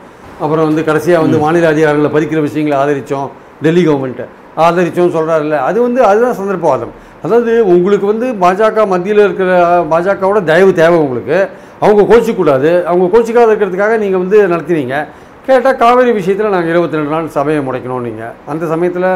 அப்புறம் 0.43 0.67
வந்து 0.69 0.83
கடைசியாக 0.89 1.23
வந்து 1.25 1.37
மாநில 1.45 1.69
அதிகாரங்களை 1.73 2.11
பறிக்கிற 2.15 2.41
விஷயங்களை 2.47 2.75
ஆதரித்தோம் 2.83 3.27
டெல்லி 3.65 3.83
கவர்மெண்ட்டை 3.87 4.27
ஆதரித்தோம் 4.65 5.15
சொல்கிறாருல்ல 5.17 5.57
அது 5.69 5.77
வந்து 5.87 6.01
அதுதான் 6.09 6.37
சந்தர்ப்பவாதம். 6.39 6.93
அதாவது 7.25 7.51
உங்களுக்கு 7.73 8.05
வந்து 8.11 8.27
பாஜக 8.43 8.85
மத்தியில் 8.93 9.25
இருக்கிற 9.25 9.49
பாஜகவோட 9.91 10.39
தயவு 10.51 10.71
தேவை 10.79 10.97
உங்களுக்கு. 11.05 11.37
அவங்க 11.83 12.01
கோச்சிக்கூடாது. 12.11 12.71
அவங்க 12.89 13.05
கோச்சிக்காத 13.13 13.49
இருக்கிறதுக்காக 13.51 13.93
நீங்கள் 14.03 14.21
வந்து 14.23 14.37
நடத்தினீங்க. 14.53 14.95
கேட்டால் 15.45 15.77
காவேரி 15.81 16.11
விஷயத்தில் 16.17 16.53
நாங்கள் 16.53 16.71
இருபத்தி 16.73 16.97
ரெண்டு 16.97 17.11
நாள் 17.13 17.27
சபையை 17.35 17.61
முடைக்கணும் 17.67 18.03
நீங்கள் 18.07 18.33
அந்த 18.51 18.63
சமயத்தில் 18.73 19.07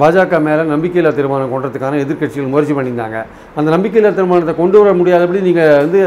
பாஜக 0.00 0.38
மேலே 0.46 0.62
நம்பிக்கையில்லா 0.72 1.12
தீர்மானம் 1.16 1.52
கொண்டதுக்கான 1.54 1.98
எதிர்க்கட்சிகள் 2.04 2.52
முயற்சி 2.52 2.74
பண்ணியிருந்தாங்க. 2.76 3.18
அந்த 3.58 3.68
நம்பிக்கையில்லா 3.74 4.12
தீர்மானத்தை 4.18 4.54
கொண்டு 4.60 4.76
வர 4.80 4.90
முடியாதபடி 5.00 5.40
நீங்கள் 5.48 5.72
வந்து 5.84 6.00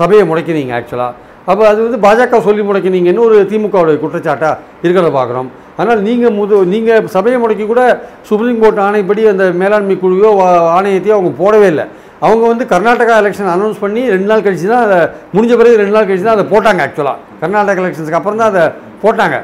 சபையை 0.00 0.24
முடைக்கினீங்க 0.30 0.74
ஆக்சுவலாக 0.78 1.30
அப்போ 1.50 1.62
அது 1.70 1.78
வந்து 1.86 1.98
பாஜக 2.06 2.40
சொல்லி 2.46 2.62
முடைக்கினீங்கன்னு 2.68 3.24
ஒரு 3.28 3.36
திமுகவுடைய 3.52 3.96
குற்றச்சாட்டாக 4.02 4.60
இருக்கிறத 4.84 5.10
பார்க்குறோம். 5.18 5.48
அதனால் 5.78 6.04
நீங்கள் 6.08 6.36
முது 6.38 6.56
நீங்கள் 6.74 7.08
சபையை 7.16 7.38
முடக்கி 7.44 7.66
கூட 7.72 7.82
சுப்ரீம் 8.28 8.62
கோர்ட் 8.62 8.80
ஆணைப்படி 8.86 9.24
அந்த 9.32 9.44
மேலாண்மை 9.62 9.96
குழுவையோ 10.04 10.30
ஆணையத்தையோ 10.76 11.16
அவங்க 11.18 11.32
போடவே 11.42 11.68
இல்லை. 11.72 11.86
அவங்க 12.26 12.44
வந்து 12.52 12.64
கர்நாடகா 12.72 13.14
எலெக்ஷன் 13.22 13.52
அனௌன்ஸ் 13.56 13.82
பண்ணி 13.84 14.02
ரெண்டு 14.14 14.30
நாள் 14.32 14.46
கழிச்சு 14.46 14.68
தான் 14.72 14.84
அதை 14.86 15.00
முடிஞ்ச 15.36 15.52
பிறகு 15.60 15.80
ரெண்டு 15.82 15.96
நாள் 15.98 16.08
கழிச்சு 16.10 16.28
தான் 16.28 16.38
அதை 16.38 16.46
போட்டாங்க 16.54 16.82
ஆக்சுவலாக 16.86 17.18
கர்நாடகா 17.42 17.82
எலெக்ஷன்ஸ்க்கு 17.82 18.20
அப்புறம் 18.20 18.40
தான் 18.42 18.52
அதை 18.52 18.64
போட்டாங்க. 19.04 19.36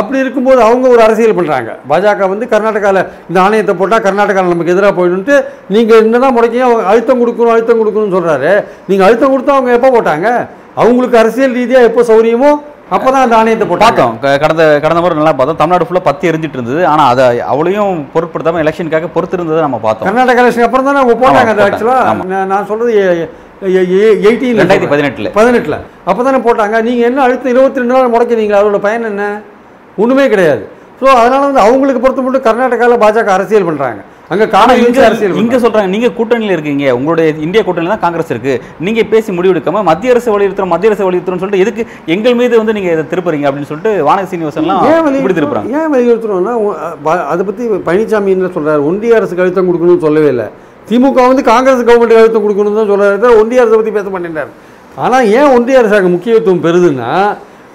அப்படி 0.00 0.18
இருக்கும்போது 0.24 0.60
அவங்க 0.66 0.86
ஒரு 0.94 1.00
அரசியல் 1.06 1.36
பண்ணுறாங்க 1.38 1.70
பாஜக 1.90 2.28
வந்து 2.32 2.44
கர்நாடகாவில் 2.52 3.00
இந்த 3.28 3.38
ஆணையத்தை 3.44 3.74
போட்டால் 3.80 4.04
கர்நாடகாவில் 4.06 4.54
நமக்கு 4.54 4.74
எதிராக 4.74 4.92
போயிடுன்ட்டு 4.98 5.34
நீங்கள் 5.74 6.00
என்னதான் 6.04 6.36
முடக்கியும் 6.36 6.68
அவங்க 6.68 6.84
அழுத்தம் 6.92 7.20
கொடுக்கணும் 7.22 7.54
அழுத்தம் 7.54 7.80
கொடுக்கணும்னு 7.80 8.16
சொல்கிறாரு 8.16 8.52
நீங்கள் 8.90 9.06
அழுத்தம் 9.08 9.32
கொடுத்தா 9.34 9.56
அவங்க 9.56 9.72
எப்போ 9.78 9.90
போட்டாங்க? 9.96 10.28
அவங்களுக்கு 10.82 11.20
அரசியல் 11.22 11.56
ரீதியாக 11.58 11.88
எப்போ 11.90 12.04
சௌரியமோ 12.10 12.52
அப்போ 12.94 13.08
தான் 13.12 13.24
அந்த 13.24 13.36
ஆணையத்தை 13.40 13.66
போட்டாங்க. 13.68 13.84
பார்த்தோம். 13.84 14.16
கடந்த 14.42 14.62
கடந்த 14.84 15.00
முறை 15.02 15.14
நல்லா 15.18 15.32
பார்த்தோம். 15.36 15.58
தமிழ்நாடு 15.60 15.86
ஃபுல்லாக 15.88 16.06
பத்தி 16.08 16.30
எரிஞ்சிட்டு 16.30 16.58
இருந்தது. 16.58 16.80
ஆனால் 16.92 17.10
அதை 17.12 17.26
அவளையும் 17.52 18.00
பொருட்படுத்தாம 18.14 18.60
எலெக்ஷனுக்காக 18.64 19.08
பொறுத்திருந்ததை 19.14 19.62
நம்ம 19.66 19.78
பார்த்தோம். 19.86 20.08
கர்நாடகா 20.08 20.42
எலெக்ஷன் 20.42 20.66
அப்புறம் 20.68 20.88
தான் 20.88 21.00
அவங்க 21.02 21.16
போட்டாங்க 21.22 21.54
அது. 21.54 21.64
ஆக்சுவலாக. 21.68 22.44
நான் 22.52 22.68
சொல்கிறது 22.70 22.92
எயிட்டீன் 23.62 24.60
ரெண்டாயிரத்தி 24.60 24.92
பதினெட்டுல. 24.92 25.28
பதினெட்டில். 25.40 25.78
அப்போ 26.10 26.20
தானே 26.28 26.38
போட்டாங்க. 26.46 26.76
நீங்கள் 26.86 27.08
என்ன 27.08 27.18
அடுத்த 27.26 27.52
இருபத்தி 27.54 27.80
ரெண்டு 27.82 27.94
நாள் 27.96 28.14
முடக்கிறீங்க 28.14 28.54
அதோட 28.60 28.78
பயன் 28.86 29.10
என்ன? 29.10 29.26
ஒன்றுமே 30.02 30.24
கிடையாது. 30.32 30.64
ஸோ 31.00 31.06
அதனால் 31.20 31.46
வந்து 31.48 31.62
அவங்களுக்கு 31.66 32.00
பொறுத்த 32.02 32.22
மட்டும் 32.24 32.46
கர்நாடகாவில் 32.48 33.02
பாஜக 33.04 33.30
அரசியல் 33.36 33.68
பண்ணுறாங்க 33.68 34.02
அங்கே 34.32 34.46
காண 34.54 34.74
இங்க 34.82 35.00
அரசியல் 35.06 35.40
இங்க 35.40 35.56
சொல்றாங்க 35.62 35.90
நீங்க 35.94 36.08
கூட்டணியில 36.18 36.54
இருக்கீங்க. 36.56 36.84
உங்களுடைய 36.98 37.28
இந்திய 37.46 37.60
கூட்டணியில 37.66 37.92
தான் 37.94 38.02
காங்கிரஸ் 38.04 38.32
இருக்கு. 38.34 38.54
நீங்க 38.86 39.00
பேசி 39.12 39.30
முடிவெடுக்காம 39.38 39.82
மத்திய 39.88 40.14
அரசு 40.14 40.28
வலியுறுத்துறோம் 40.34 40.72
மத்திய 40.74 40.90
அரசு 40.90 41.06
வலியுறுத்துறோம்னு 41.08 41.42
சொல்லிட்டு 41.42 41.64
எதுக்கு 41.64 41.82
எங்கள் 42.14 42.38
மீது 42.40 42.54
வந்து 42.60 42.76
நீங்க 42.78 42.90
இதை 42.96 43.04
திருப்புறீங்க 43.12 43.48
அப்படின்னு 43.48 43.70
சொல்லிட்டு 43.70 43.92
வானதி 44.08 44.30
சீனிவாசன்லாம் 44.32 44.84
ஏன் 44.90 45.18
இப்படி 45.20 45.36
திருப்புறாங்க. 45.38 45.74
ஏன் 45.80 45.92
வலியுறுத்துறோம்னா 45.94 46.54
அதை 47.32 47.44
பற்றி 47.50 47.66
பழனிசாமி 47.88 48.34
என்ன 48.36 48.52
சொல்றாரு? 48.58 48.82
ஒன்றிய 48.90 49.18
அரசுக்கு 49.20 49.44
அழுத்தம் 49.46 49.70
கொடுக்கணும்னு 49.70 50.06
சொல்லவே 50.06 50.30
இல்லை. 50.34 50.48
திமுக 50.92 51.28
வந்து 51.32 51.44
காங்கிரஸ் 51.52 51.86
கவர்மெண்ட் 51.90 52.18
அழுத்தம் 52.22 52.44
கொடுக்கணும்னு 52.46 52.80
தான் 52.80 52.90
சொல்றாரு 52.90 53.38
ஒன்றிய 53.42 53.62
அரசை 53.62 53.76
பற்றி 53.78 53.94
பேச 54.00 54.08
மாட்டேன்றார். 54.16 54.52
ஆனால் 55.04 55.28
ஏன் 55.38 55.52
ஒன்றிய 55.56 55.82
அரசாங்கம் 55.82 56.14
முக்கியத்துவம் 56.16 56.66
பெறுதுன்னா 56.66 57.12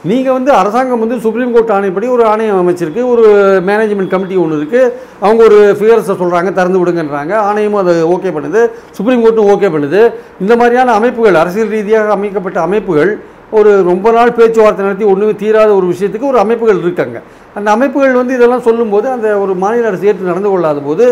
நீங்கள் 0.09 0.35
வந்து 0.35 0.51
அரசாங்கம் 0.57 1.01
வந்து 1.03 1.15
சுப்ரீம் 1.23 1.53
கோர்ட் 1.53 1.71
ஆணையப்படி 1.75 2.07
ஒரு 2.15 2.23
ஆணையம் 2.31 2.59
அமைச்சிருக்கு 2.63 3.01
ஒரு 3.13 3.23
மேனேஜ்மெண்ட் 3.69 4.11
கமிட்டி 4.11 4.35
ஒன்று 4.41 4.59
இருக்குது 4.59 4.91
அவங்க 5.23 5.41
ஒரு 5.47 5.57
ஃபிகர்ஸை 5.77 6.15
சொல்கிறாங்க 6.19 6.49
திறந்து 6.59 6.81
விடுங்கன்றாங்க. 6.81 7.33
ஆணையமும் 7.47 7.81
அதை 7.81 7.95
ஓகே 8.15 8.31
பண்ணுது. 8.35 8.61
சுப்ரீம் 8.97 9.23
கோர்ட்டும் 9.23 9.49
ஓகே 9.53 9.71
பண்ணுது. 9.75 10.01
இந்த 10.43 10.55
மாதிரியான 10.59 10.93
அமைப்புகள் 10.99 11.39
அரசியல் 11.41 11.73
ரீதியாக 11.75 12.13
அமைக்கப்பட்ட 12.17 12.59
அமைப்புகள் 12.67 13.11
ஒரு 13.57 13.71
ரொம்ப 13.89 14.07
நாள் 14.17 14.35
பேச்சுவார்த்தை 14.37 14.85
நடத்தி 14.87 15.05
ஒன்றுமே 15.13 15.33
தீராத 15.41 15.71
ஒரு 15.79 15.87
விஷயத்துக்கு 15.93 16.31
ஒரு 16.33 16.39
அமைப்புகள் 16.45 16.83
இருக்காங்க. 16.85 17.17
அந்த 17.57 17.67
அமைப்புகள் 17.75 18.19
வந்து 18.21 18.35
இதெல்லாம் 18.37 18.65
சொல்லும்போது 18.69 19.09
அந்த 19.15 19.27
ஒரு 19.43 19.55
மாநில 19.63 19.89
அரசு 19.91 20.07
ஏற்று 20.11 20.31
நடந்து 20.31 20.51
கொள்ளாத 20.53 20.81
போது 20.89 21.07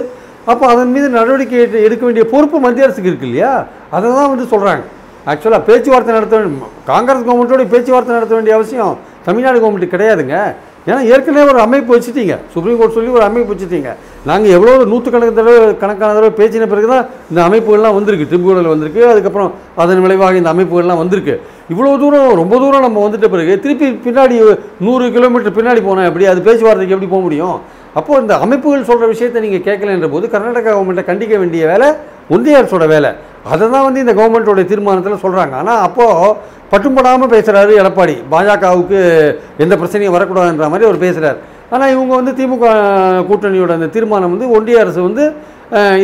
அப்போ 0.52 0.66
அதன் 0.74 0.94
மீது 0.96 1.08
நடவடிக்கை 1.18 1.58
எடுக்க 1.88 2.04
வேண்டிய 2.08 2.26
பொறுப்பு 2.34 2.58
மத்திய 2.66 2.88
அரசுக்கு 2.88 3.12
இருக்கு 3.12 3.30
இல்லையா? 3.30 3.54
அதை 3.96 4.06
தான் 4.20 4.32
வந்து 4.34 4.46
சொல்கிறாங்க 4.54 4.84
ஆக்சுவலாக 5.32 5.62
பேச்சுவார்த்தை 5.68 6.14
நடத்த 6.18 6.38
வேண்டிய 6.38 6.68
காங்கிரஸ் 6.92 7.26
கவர்மெண்ட்டோட 7.28 7.64
பேச்சுவார்த்தை 7.74 8.14
நடத்த 8.18 8.34
வேண்டிய 8.38 8.56
அவசியம் 8.58 8.96
தமிழ்நாடு 9.28 9.62
கவர்மெண்ட் 9.62 9.94
கிடையாதுங்க. 9.94 10.38
ஏன்னா 10.90 11.00
ஏற்கனவே 11.14 11.44
ஒரு 11.52 11.60
அமைப்பு 11.66 11.92
வச்சுட்டீங்க. 11.94 12.34
சுப்ரீம் 12.54 12.78
கோர்ட் 12.80 12.96
சொல்லி 12.98 13.12
ஒரு 13.18 13.24
அமைப்பு 13.28 13.52
வச்சுட்டீங்க. 13.54 13.92
நாங்கள் 14.30 14.54
எவ்வளோ 14.58 14.74
நூற்றுக்கணக்கு 14.92 15.38
தடவை 15.40 15.54
கணக்கான 15.84 16.10
தடவை 16.18 16.32
பேச்சின 16.40 16.68
பிறகு 16.74 16.88
தான் 16.92 17.06
இந்த 17.32 17.40
அமைப்புகள்லாம் 17.48 17.96
வந்திருக்கு. 17.98 18.28
ட்ரிபியூனல் 18.32 18.70
வந்திருக்கு. 18.74 19.02
அதுக்கப்புறம் 19.14 19.50
அதன் 19.84 20.04
விளைவாக 20.06 20.42
இந்த 20.42 20.52
அமைப்புகள்லாம் 20.56 21.02
வந்திருக்கு. 21.04 21.36
இவ்வளோ 21.74 21.94
தூரம் 22.04 22.30
ரொம்ப 22.42 22.56
தூரம் 22.64 22.86
நம்ம 22.88 23.02
வந்துட்ட 23.06 23.30
பிறகு 23.36 23.56
திருப்பி 23.64 23.90
பின்னாடி 24.06 24.38
நூறு 24.88 25.08
கிலோமீட்டர் 25.16 25.58
பின்னாடி 25.58 25.82
போனால் 25.88 26.10
எப்படி? 26.12 26.28
அது 26.34 26.46
பேச்சுவார்த்தைக்கு 26.50 26.96
எப்படி 26.98 27.12
போக 27.16 27.24
முடியும்? 27.26 27.58
அப்போது 28.00 28.22
இந்த 28.24 28.34
அமைப்புகள் 28.46 28.88
சொல்கிற 28.90 29.08
விஷயத்தை 29.14 29.42
நீங்கள் 29.46 29.66
கேட்கலன்ற 29.68 30.08
போது 30.16 30.26
கர்நாடகா 30.34 30.70
கவர்மெண்ட்டை 30.72 31.06
கண்டிக்க 31.10 31.36
வேண்டிய 31.42 31.64
வேலை 31.72 31.88
ஒன்றிய 32.34 32.60
அரசோட 32.60 32.86
வேலை. 32.96 33.10
அதை 33.54 33.66
தான் 33.74 33.86
வந்து 33.88 34.04
இந்த 34.04 34.14
கவர்மெண்ட்டோட 34.20 34.62
தீர்மானத்தில் 34.72 35.24
சொல்கிறாங்க 35.26 35.56
ஆனால் 35.62 35.82
அப்போது 35.88 36.36
பட்டுப்படாமல் 36.72 37.34
பேசுகிறாரு 37.34 37.74
எடப்பாடி. 37.82 38.16
பாஜகவுக்கு 38.32 39.00
எந்த 39.64 39.74
பிரச்சனையும் 39.82 40.16
வரக்கூடாதுன்ற 40.18 40.70
மாதிரி 40.74 40.88
அவர் 40.90 41.04
பேசுகிறார் 41.06 41.38
ஆனால் 41.74 41.92
இவங்க 41.96 42.14
வந்து 42.20 42.32
திமுக 42.40 42.66
கூட்டணியோட 43.30 43.72
அந்த 43.80 43.90
தீர்மானம் 43.96 44.34
வந்து 44.36 44.48
ஒன்றிய 44.58 44.82
அரசு 44.84 45.00
வந்து 45.10 45.24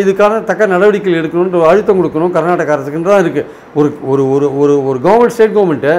இதுக்கான 0.01 0.39
தக்க 0.43 0.67
நடவடிக்கைகள் 0.73 1.19
எடுக்கணுன்ற 1.19 1.59
அழுத்தம் 1.71 1.99
கொடுக்கணும் 1.99 2.33
கர்நாடக 2.37 2.73
அரசுக்குன்னு 2.75 3.09
தான் 3.09 3.23
இருக்குது 3.23 3.47
ஒரு 3.79 3.89
ஒரு 4.11 4.23
ஒரு 4.33 4.47
ஒரு 4.61 4.73
ஒரு 4.89 4.97
கவர்மெண்ட் 5.05 5.35
ஸ்டேட் 5.35 5.55
கவர்மெண்ட்டு 5.57 5.93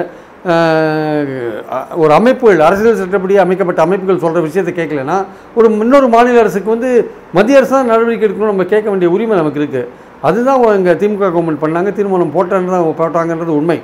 ஒரு 2.03 2.11
அமைப்புகள் 2.19 2.63
அரசியல் 2.67 2.99
சட்டப்படி 3.01 3.35
அமைக்கப்பட்ட 3.43 3.81
அமைப்புகள் 3.85 4.23
சொல்கிற 4.23 4.41
விஷயத்தை 4.47 4.73
கேட்கலன்னா 4.79 5.17
ஒரு 5.57 5.67
இன்னொரு 5.85 6.07
மாநில 6.15 6.41
அரசுக்கு 6.43 6.69
வந்து 6.75 6.89
மத்திய 7.37 7.59
அரசு 7.59 7.73
தான் 7.75 7.91
நடவடிக்கை 7.91 8.25
எடுக்கணும் 8.27 8.51
நம்ம 8.53 8.65
கேட்க 8.73 8.87
வேண்டிய 8.89 9.09
உரிமை 9.15 9.37
நமக்கு 9.41 9.61
இருக்குது 9.61 9.87
அதுதான் 10.29 10.59
இங்கே 10.79 10.95
திமுக 11.01 11.29
கவர்மெண்ட் 11.35 11.63
பண்ணாங்க 11.63 11.91
தீர்மானம் 11.99 12.35
போட்டான்னு 12.35 12.73
தான் 12.75 12.85
போட்டாங்கன்றது 13.01 13.53
உண்மை. 13.59 13.77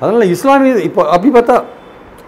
அதனால் 0.00 0.32
இஸ்லாமிய 0.36 0.72
இப்போ 0.88 1.02
அப்படி 1.14 1.30
பார்த்தா 1.36 1.56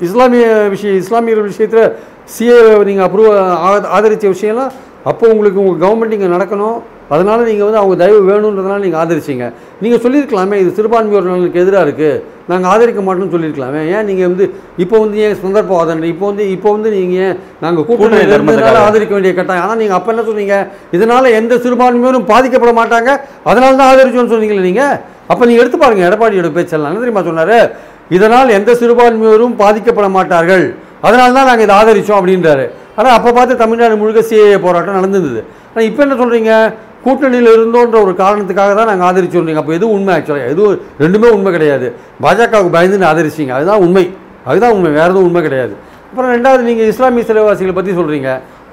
இஸ்லாமிய 0.07 0.45
விஷயம் 0.75 1.01
இஸ்லாமியர்கள் 1.03 1.51
விஷயத்தில் 1.53 1.87
சிஏ 2.35 2.59
நீங்கள் 2.89 3.07
அப்ரூவ் 3.09 3.33
ஆதரித்த 3.97 4.29
விஷயம்லாம் 4.37 4.73
அப்போ 5.11 5.25
உங்களுக்கு 5.33 5.61
உங்கள் 5.63 5.83
கவர்மெண்ட் 5.85 6.17
இங்கே 6.17 6.31
நடக்கணும். 6.37 6.79
அதனால் 7.15 7.43
நீங்கள் 7.51 7.67
வந்து 7.69 7.81
அவங்க 7.81 7.95
தயவு 8.03 8.19
வேணுன்றதுனால 8.31 8.81
நீங்கள் 8.85 9.01
ஆதரிச்சீங்க. 9.03 9.45
நீங்கள் 9.83 10.03
சொல்லியிருக்கலாமே 10.05 10.57
இது 10.63 10.71
சிறுபான்மையோர் 10.79 11.29
நலனுக்கு 11.29 11.63
எதிராக 11.63 11.85
இருக்குது 11.87 12.21
நாங்கள் 12.51 12.71
ஆதரிக்க 12.73 13.01
மாட்டோம்னு 13.07 13.35
சொல்லியிருக்கலாமே. 13.35 13.83
ஏன் 13.95 14.07
நீங்கள் 14.11 14.29
வந்து 14.31 14.45
இப்போ 14.83 14.97
வந்து 15.05 15.17
ஏன் 15.27 15.37
சந்தர்ப்பவாதம் 15.45 16.05
இப்போ 16.13 16.27
வந்து 16.31 16.45
இப்போ 16.57 16.69
வந்து 16.77 16.91
நீங்கள் 16.97 17.35
நாங்கள் 17.65 17.87
கூட்டணி 17.89 18.03
கூட்டணி 18.03 18.23
இருந்ததுனால 18.25 18.35
தர்மத்துக்காக. 18.35 18.87
ஆதரிக்க 18.89 19.15
வேண்டிய 19.17 19.33
கட்டாயம். 19.39 19.65
ஆனால் 19.67 19.81
நீங்கள் 19.83 19.99
அப்போ 19.99 20.11
என்ன 20.15 20.25
சொன்னீங்க? 20.31 20.57
இதனால் 20.97 21.29
எந்த 21.41 21.55
சிறுபான்மையோரும் 21.67 22.27
பாதிக்கப்பட 22.33 22.73
மாட்டாங்க. 22.81 23.13
அதனால 23.51 23.73
தான் 23.81 23.91
ஆதரிச்சோன்னு 23.93 24.33
சொன்னீங்களே 24.35 24.67
நீங்கள் 24.71 24.97
அப்போ 25.33 25.43
நீங்கள் 25.49 25.63
எடுத்து 25.65 25.79
பாருங்க 25.85 26.05
எடப்பாடியோட 26.11 26.51
பேச்செல்லாம். 26.59 26.91
என்ன 26.93 27.05
தெரியுமா 27.05 27.25
சொன்னார்? 27.31 27.57
இதனால் 28.17 28.55
எந்த 28.59 28.71
சிறுபான்மையோரும் 28.83 29.57
பாதிக்கப்பட 29.63 30.07
மாட்டார்கள். 30.19 30.67
அதனால 31.07 31.33
தான் 31.39 31.49
நாங்கள் 31.49 31.67
இதை 31.67 31.75
ஆதரிச்சோம் 31.81 32.19
அப்படின்றாரு. 32.21 32.65
ஆனால் 32.99 33.15
அப்போ 33.17 33.31
பார்த்து 33.39 33.63
தமிழ்நாடு 33.63 33.97
முழுக்க 34.01 34.21
சிஏஏ 34.31 34.57
போராட்டம் 34.65 34.97
நடந்திருந்தது. 34.99 35.41
ஆனால் 35.71 35.87
இப்போ 35.89 36.01
என்ன 36.05 36.15
சொல்கிறீங்க 36.21 36.53
கூட்டணியில் 37.05 37.51
இருந்தோன்ற 37.57 37.97
ஒரு 38.05 38.13
காரணத்துக்காக 38.23 38.73
தான் 38.75 38.91
நாங்கள் 38.91 39.09
ஆதரிச்சோன்றீங்க 39.09 39.61
அப்போ 39.63 39.75
எதுவும் 39.79 39.95
உண்மை 39.97 40.13
ஆக்சுவலாக 40.17 40.53
எதுவும் 40.55 40.81
ரெண்டுமே 41.05 41.29
உண்மை 41.37 41.51
கிடையாது. 41.53 41.87
பாஜகவுக்கு 42.25 42.73
பயந்துன்னு 42.77 43.09
ஆதரிச்சிங்க. 43.11 43.55
அதுதான் 43.59 43.83
உண்மை. 43.87 44.05
அதுதான் 44.51 44.75
உண்மை. 44.77 44.91
வேறு 44.99 45.11
எதுவும் 45.13 45.29
உண்மை 45.29 45.43
கிடையாது. 45.43 45.75
அப்புறம் 46.11 46.33
ரெண்டாவது 46.37 46.63
நீங்கள் 46.63 46.91
இஸ்லாமிய 46.93 47.25
சிலைவாசிகளை 47.31 47.75
பற்றி 47.79 47.93
சொல்கிறீங்க 48.01 48.31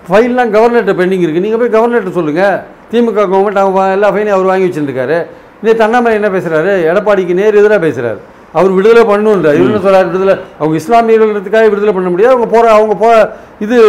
ஃபைல்லாம் 0.07 0.51
கவர்னர்கிட்ட 0.55 0.93
பெண்டிங் 1.01 1.23
இருக்குது 1.25 1.45
நீங்கள் 1.45 1.61
போய் 1.61 1.75
கவர்னர்கிட்ட 1.77 2.13
சொல்லுங்கள் 2.19 2.57
திமுக 2.91 3.21
கவர்மெண்ட் 3.33 3.61
அவங்க 3.63 3.79
எல்லா 3.97 4.09
ஃபைனையும் 4.13 4.37
அவர் 4.37 4.51
வாங்கி 4.51 4.67
வச்சுருக்காரு 4.67 5.17
நேற்று 5.63 5.85
அண்ணாமலை 5.85 6.15
என்ன 6.19 6.29
பேசுகிறாரு 6.35 6.71
எடப்பாடிக்கு 6.89 7.39
நேர் 7.41 7.59
எதிராக 7.61 7.79
பேசுகிறாரு 7.85 8.19
அவர் 8.55 8.69
விடுதலை 8.69 9.15
பண்ணணுன்றார் 9.15 9.53
இவர் 9.53 9.55
என்ன 9.55 9.77
சொல்றாரு 9.77 10.05
விடுதலை. 10.05 10.37
அவங்க 10.59 10.77
இஸ்லாமியர்களுக்காக 10.77 11.69
விடுதலை 11.69 11.93
பண்ண 11.93 12.09
முடியாது. 12.09 12.35
அவங்க 12.35 12.57
போற 12.57 12.71
அவங்க 12.71 12.95
போ 12.95 13.29
இது 13.59 13.81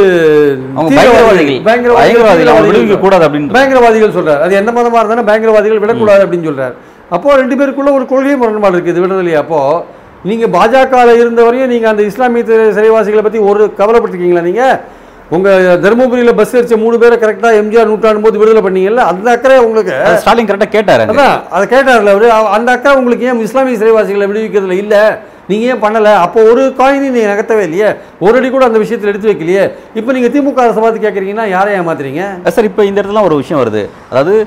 பயங்கரவாதிகள். 1.64 2.98
கூடாது 2.98 3.28
அப்படின்னு 3.28 3.52
பயங்கரவாதிகள் 3.52 4.12
சொல்றாரு. 4.12 4.40
அது 4.40 4.54
எந்த 4.54 4.72
மதமா 4.72 5.04
இருந்தாலும் 5.04 5.24
பயங்கரவாதிகள் 5.24 5.78
விடக்கூடாது 5.78 6.26
அப்படின்னு 6.26 6.50
சொல்றாரு. 6.50 6.72
அப்போ 7.10 7.34
ரெண்டு 7.34 7.54
பேருக்குள்ள 7.54 7.92
ஒரு 7.92 8.06
கொள்கை 8.06 8.36
முரண்பாடு 8.36 8.78
இருக்குது 8.78 9.00
விடுதலை. 9.00 9.34
அப்போ 9.34 9.84
நீங்க 10.24 10.46
பாஜகவில் 10.46 11.14
இருந்த 11.14 11.44
வரையும் 11.44 11.68
நீங்க 11.68 11.88
அந்த 11.88 12.02
இஸ்லாமிய 12.02 12.44
சிறை- 12.44 12.74
சிறைவாசிகளை 12.74 13.22
பத்தி 13.22 13.38
ஒரு 13.38 13.72
கவலைப்பட்டிருக்கீங்களா 13.78 14.40
நீங்க? 14.40 14.80
உங்க 15.28 15.78
தருமபுரியில 15.82 16.32
பஸ் 16.32 16.56
அடிச்ச 16.56 16.76
மூணு 16.76 16.98
பேரை 16.98 17.18
கரெக்டா 17.18 17.62
எம்ஜிஆர் 17.62 17.84
நூற்றாண்டு 17.84 18.20
போது 18.20 18.38
விடுதலை 18.38 18.62
பண்ணீங்கல்ல 18.62 18.96
அந்த 18.96 19.30
அக்கறை 19.30 19.58
உங்களுக்கு 19.58 20.16
ஸ்டாலின் 20.16 20.46
கரெக்டாக 20.46 20.68
கேட்டாரு. 20.68 21.12
அதான் 21.12 21.48
அதை 21.48 21.78
கேட்டார்ல 21.78 22.08
அவரு. 22.08 22.30
அவ- 22.30 22.48
அந்த 22.48 22.72
அக்கா 22.72 22.96
உங்களுக்கு 22.96 23.26
ஏன் 23.26 23.40
இஸ்லாமிய 23.40 23.78
சிறைவாசிகளை 23.78 24.28
விடுவிக்கிறதுல 24.28 24.70
இல்ல? 24.70 25.20
நீங்க 25.48 25.66
ஏன் 25.66 25.82
பண்ணல? 25.82 26.14
அப்போ 26.14 26.42
ஒரு 26.42 26.74
காயினி 26.78 27.10
நீங்க 27.10 27.32
நகர்த்தவே 27.32 27.62
இல்லையே. 27.62 27.94
ஒரு 28.20 28.38
அடி 28.38 28.50
கூட 28.50 28.64
அந்த 28.64 28.78
விஷயத்துல 28.78 29.02
எடுத்து 29.02 29.32
வைக்கலையே. 29.32 29.72
இப்போ 29.94 30.12
நீங்க 30.12 30.38
திமுக 30.38 30.54
அரசை 30.54 30.82
பார்த்து 30.82 31.10
கேட்குறீங்கன்னா 31.10 31.48
யாரை 31.48 31.80
ஏமாத்துறீங்க? 31.80 32.48
சார் 32.48 32.64
இப்போ 32.64 32.84
இந்த 32.84 33.00
இடத்துல 33.00 33.22
ஒரு 33.22 33.36
விஷயம் 33.36 33.64
வருது. 33.64 33.88
அதாவது 34.10 34.46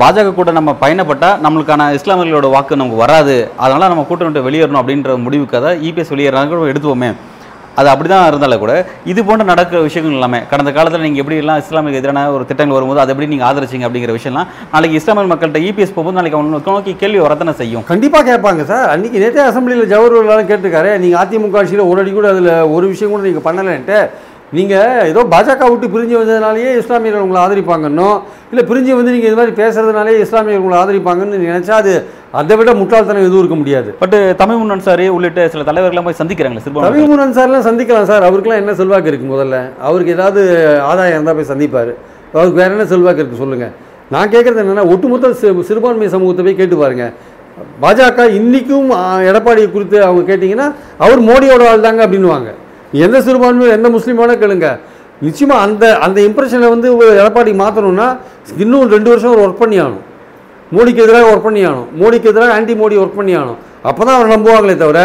பாஜக 0.00 0.34
கூட 0.34 0.50
நம்ம 0.50 0.76
பயணப்பட்டா 0.80 1.36
நம்மளுக்கான 1.42 1.98
இஸ்லாமியர்களோட 1.98 2.50
வாக்கு 2.50 2.76
நமக்கு 2.76 2.98
வராது. 2.98 3.48
அதனால 3.56 3.86
நம்ம 3.86 4.02
கூட்டணி 4.02 4.30
விட்டு 4.30 4.50
வெளியேறணும் 4.50 4.80
அப்படின்ற 4.80 5.22
முடிவுக்கு 5.22 5.56
அதை 5.56 5.90
இபிஎஸ் 5.90 6.12
வெளியேறாங்க 6.12 6.48
கூட 6.48 6.70
எடுத்துவோமே. 6.70 7.14
அது 7.80 7.88
அப்படிதான் 7.92 8.26
இருந்தாலும் 8.30 8.62
கூட 8.64 8.74
இது 9.12 9.20
போன்ற 9.28 9.44
நடக்கிற 9.52 9.80
விஷயங்கள் 9.86 10.18
எல்லாமே 10.18 10.40
கடந்த 10.52 10.70
காலத்தில் 10.76 11.04
நீங்கள் 11.06 11.22
எப்படி 11.22 11.40
எல்லாம் 11.42 11.60
இஸ்லாமிய 11.62 12.00
எதிரான 12.00 12.24
ஒரு 12.36 12.44
திட்டங்கள் 12.50 12.78
வரும்போது 12.78 13.02
அதை 13.02 13.12
எப்படி 13.14 13.30
நீங்கள் 13.32 13.48
ஆதரிச்சிங்க 13.48 13.88
அப்படிங்கிற 13.88 14.14
விஷயம்லாம் 14.18 14.50
நாளைக்கு 14.74 14.98
இஸ்லாமிய 15.00 15.30
மக்கள்கிட்ட 15.32 15.62
இபிஎஸ் 15.70 15.94
போகும்போது 15.96 16.18
நாளைக்கு 16.18 16.38
அவங்க 16.38 16.72
நோக்கி 16.76 16.94
கேள்வி 17.02 17.20
வரத்தானே 17.26 17.54
செய்யும். 17.62 17.84
கண்டிப்பாக 17.92 18.24
கேட்பாங்க 18.30 18.64
சார். 18.70 18.86
அன்னைக்கு 18.94 19.20
நேற்றே 19.24 19.42
அசம்பிளியில் 19.50 19.90
ஜவஹர்லால் 19.94 20.48
கேட்டிருக்காரு. 20.52 20.92
நீங்கள் 21.04 21.20
அதிமுக 21.22 21.58
ஆட்சியில் 21.60 21.88
ஒரு 21.90 22.00
அடி 22.02 22.12
கூட 22.18 22.28
அதில் 22.34 22.52
ஒரு 22.76 22.86
விஷயம் 22.94 23.12
கூட 23.14 23.22
நீங்கள் 23.28 23.46
பண்ணலன்ட்டு 23.48 23.98
நீங்க 24.52 24.74
ஏதோ 25.10 25.20
பாஜக 25.30 25.68
விட்டு 25.70 25.86
பிரிஞ்சு 25.92 26.14
வந்ததுனாலேயே 26.18 26.70
இஸ்லாமியர்கள் 26.80 27.24
உங்களை 27.24 27.40
ஆதரிப்பாங்கன்னோ 27.42 28.10
இல்ல 28.52 28.62
பிரிஞ்சு 28.68 28.96
வந்து 28.98 29.14
நீங்க 29.14 29.26
இது 29.26 29.38
மாதிரி 29.38 29.54
பேசுறதுனாலே 29.56 30.12
இஸ்லாமியர்கள் 30.24 30.62
உங்களை 30.62 30.78
ஆதரிப்பாங்கன்னு 30.80 31.40
நினைச்சா 31.44 31.76
அது 31.78 31.92
அதை 32.32 32.54
விட 32.58 32.70
முட்டாள்தனம் 32.74 33.24
எதுவும் 33.24 33.42
இருக்க 33.42 33.56
முடியாது. 33.56 33.90
பட் 34.00 34.14
தமிழ் 34.40 34.58
முன்னன் 34.60 34.84
சாரி 34.86 35.06
உள்ளிட்ட 35.08 35.46
சில 35.52 35.64
தலைவர்கள்லாம் 35.68 36.08
போய் 36.08 36.20
சந்திக்கிறாங்களே 36.20 36.62
சிறுபான்மை 36.64 36.90
ரவிமுருகன் 36.90 37.36
சார்லாம் 37.38 37.66
சந்திக்கலாம் 37.68 38.08
சார். 38.10 38.26
அவருக்குலாம் 38.28 38.60
என்ன 38.62 38.74
செல்வாக்கு 38.80 39.10
இருக்குது 39.10 39.32
முதல்ல? 39.32 39.58
அவருக்கு 39.80 40.14
ஏதாவது 40.16 40.42
ஆதாயம் 40.90 41.16
இருந்தால் 41.16 41.38
போய் 41.38 41.50
சந்திப்பார். 41.52 41.92
அவருக்கு 42.34 42.60
வேற 42.60 42.70
என்ன 42.72 42.86
செல்வாக்கு 42.86 43.22
இருக்குது 43.22 43.42
சொல்லுங்கள் 43.42 43.72
நான் 44.10 44.30
கேட்குறது 44.30 44.62
என்னென்னா 44.64 44.84
ஒட்டுமொத்த 44.92 45.32
சிறுபான்மை 45.68 46.08
சமூகத்தை 46.08 46.44
போய் 46.44 46.60
கேட்டு 46.60 46.76
பாருங்க. 46.76 47.06
பாஜக 47.82 48.20
இன்னைக்கும் 48.38 48.88
ஆ, 48.96 49.02
எடப்பாடியை 49.28 49.68
குறித்து 49.70 49.98
அவங்க 50.04 50.22
கேட்டிங்கன்னா 50.30 50.66
அவர் 51.04 51.20
மோடியோட 51.28 51.62
ஆள் 51.70 51.84
தாங்க 51.86 52.02
அப்படின்னுவாங்க. 52.06 52.48
எந்த 52.92 53.16
சிறுபான்மை 53.20 53.68
எந்த 53.68 53.88
முஸ்லீமான 53.88 54.36
கேளுங்க. 54.42 54.68
நிச்சயமாக 55.20 55.60
அந்த 55.60 55.84
அந்த 56.06 56.18
இம்ப்ரெஷனை 56.28 56.68
வந்து 56.68 56.88
எடப்பாடி 57.22 57.52
மாற்றணும்னா 57.62 58.08
இன்னும் 58.56 58.90
ரெண்டு 58.94 59.10
வருஷம் 59.12 59.32
ஒரு 59.34 59.42
ஒர்க் 59.46 59.62
பண்ணி 59.62 59.76
ஆகணும் 59.84 60.04
மோடிக்கு 60.72 61.02
எதிராக 61.06 61.30
ஒர்க் 61.32 61.46
பண்ணி 61.48 61.62
ஆகணும் 61.68 61.88
மோடிக்கு 62.00 62.30
எதிராக 62.32 62.52
ஆன்டி 62.52 62.74
மோடி 62.74 62.96
ஒர்க் 63.02 63.18
பண்ணி 63.20 63.34
ஆகணும் 63.36 63.60
அப்போ 63.88 64.02
தான் 64.02 64.16
அவர் 64.18 64.32
நம்புவாங்களே 64.34 64.74
தவிர 64.82 65.00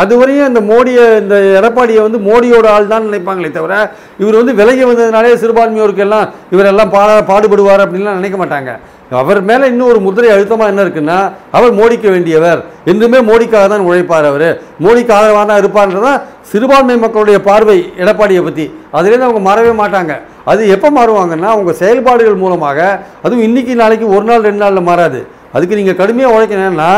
அதுவரையும் 0.00 0.48
இந்த 0.50 0.60
மோடியை 0.70 1.04
இந்த 1.22 1.36
எடப்பாடியை 1.58 2.00
வந்து 2.06 2.18
மோடியோட 2.28 2.66
ஆள் 2.76 2.90
தான் 2.92 3.06
நினைப்பாங்களே 3.08 3.50
தவிர 3.58 3.74
இவர் 4.22 4.38
வந்து 4.40 4.54
விலகி 4.60 4.84
வந்ததுனாலே 4.88 5.34
சிறுபான்மையோருக்கெல்லாம் 5.42 6.26
இவரெல்லாம் 6.54 6.92
பாட 6.96 7.10
பாடுபடுவார் 7.30 7.84
அப்படின்லாம் 7.84 8.18
நினைக்க 8.20 8.38
மாட்டாங்க. 8.42 8.72
அவர் 9.20 9.40
மேலே 9.48 9.64
இன்னும் 9.72 9.90
ஒரு 9.92 10.00
முதிரை 10.06 10.28
அழுத்தமாக 10.34 10.72
என்ன 10.72 10.84
இருக்குன்னா 10.84 11.18
அவர் 11.56 11.72
மோடிக்க 11.80 12.06
வேண்டியவர். 12.14 12.60
என்றுமே 12.90 13.18
மோடிக்காக 13.30 13.64
தான் 13.72 13.86
உழைப்பார் 13.88 14.28
அவர். 14.30 14.48
மோடிக்கு 14.84 15.12
ஆதரவாக 15.16 15.44
தான் 15.50 15.60
இருப்பார்ன்றதான் 15.62 16.18
சிறுபான்மை 16.50 16.96
மக்களுடைய 17.04 17.38
பார்வை 17.48 17.78
எடப்பாடியை 18.02 18.42
பற்றி 18.46 18.66
அதுலேருந்து 18.96 19.28
அவங்க 19.28 19.42
மாறவே 19.48 19.72
மாட்டாங்க. 19.82 20.12
அது 20.50 20.62
எப்போ 20.76 20.88
மாறுவாங்கன்னா 20.98 21.50
அவங்க 21.54 21.72
செயல்பாடுகள் 21.82 22.42
மூலமாக 22.44 22.78
அதுவும் 23.24 23.46
இன்னைக்கு 23.48 23.74
நாளைக்கு 23.82 24.08
ஒரு 24.16 24.26
நாள் 24.30 24.46
ரெண்டு 24.48 24.62
நாளில் 24.64 24.88
மாறாது. 24.90 25.20
அதுக்கு 25.56 25.78
நீங்கள் 25.80 25.98
கடுமையாக 26.00 26.34
உழைக்கணும்னா 26.36 26.90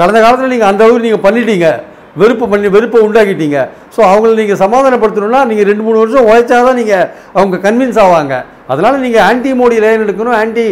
கடந்த 0.00 0.18
காலத்தில் 0.24 0.52
நீங்கள் 0.54 0.70
அந்த 0.72 0.82
அளவுக்கு 0.84 1.06
நீங்கள் 1.08 1.24
பண்ணிட்டீங்க. 1.26 1.68
வெறுப்பு 2.20 2.46
பண்ணி 2.52 2.68
வெறுப்பை 2.76 2.98
உண்டாக்கிட்டீங்க. 3.08 3.58
ஸோ 3.94 4.00
அவங்கள 4.12 4.32
நீங்கள் 4.40 4.62
சமாதானப்படுத்தணும்னா 4.62 5.40
நீங்கள் 5.50 5.68
ரெண்டு 5.70 5.84
மூணு 5.86 6.00
வருஷம் 6.02 6.26
உழைச்சாதான் 6.30 6.78
நீங்கள் 6.80 7.06
அவங்க 7.38 7.56
கன்வின்ஸ் 7.66 8.00
ஆவாங்க. 8.04 8.34
அதனால் 8.72 9.04
நீங்கள் 9.04 9.24
ஆன்டி 9.28 9.52
மோடி 9.60 9.78
லைன் 9.84 10.04
எடுக்கணும் 10.06 10.36
ஆன்டி 10.40 10.66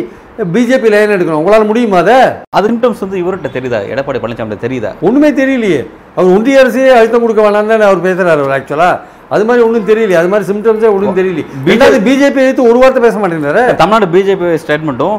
பிஜேபி 0.54 0.88
லைன் 0.94 1.14
எடுக்கணும். 1.14 1.40
உங்களால் 1.42 1.68
முடியுமா 1.70 1.98
அதை? 2.02 2.18
அது 2.58 2.68
சிம்டம்ஸ் 2.70 3.02
வந்து 3.04 3.18
இவர்கிட்ட 3.22 3.48
தெரியுதா? 3.56 3.80
எடப்பாடி 3.92 4.20
பழனிசாமி 4.22 4.58
தெரியுதா? 4.66 4.90
ஒன்றுமே 5.06 5.30
தெரியலையே. 5.40 5.80
அவர் 6.16 6.34
ஒன்றிய 6.36 6.62
அரசே 6.62 6.86
அழுத்தம் 6.98 7.24
கொடுக்க 7.24 7.40
வேணாம்னு 7.46 7.72
தானே 7.74 7.86
அவர் 7.88 8.06
பேசுகிறாரு 8.06 8.42
அவர் 8.44 8.56
ஆக்சுவலாக 8.58 8.94
அது 9.30 9.44
மாதிரி 9.44 9.64
ஒன்றும் 9.66 9.88
தெரியலையே. 9.88 10.14
அது 10.14 10.28
மாதிரி 10.28 10.48
சிம்டம்ஸே 10.50 10.88
ஒன்றும் 10.92 11.16
தெரியல 11.16 11.42
ரெண்டாவது 11.66 11.98
பிஜேபி 12.06 12.40
எடுத்து 12.44 12.62
ஒரு 12.62 12.78
வார்த்தை 12.78 13.02
பேச 13.02 13.18
மாட்டேங்கிறாரு? 13.18 13.62
தமிழ்நாடு 13.74 14.06
பிஜேபி 14.06 14.58
ஸ்டேட்மெண்ட்டும் 14.64 15.16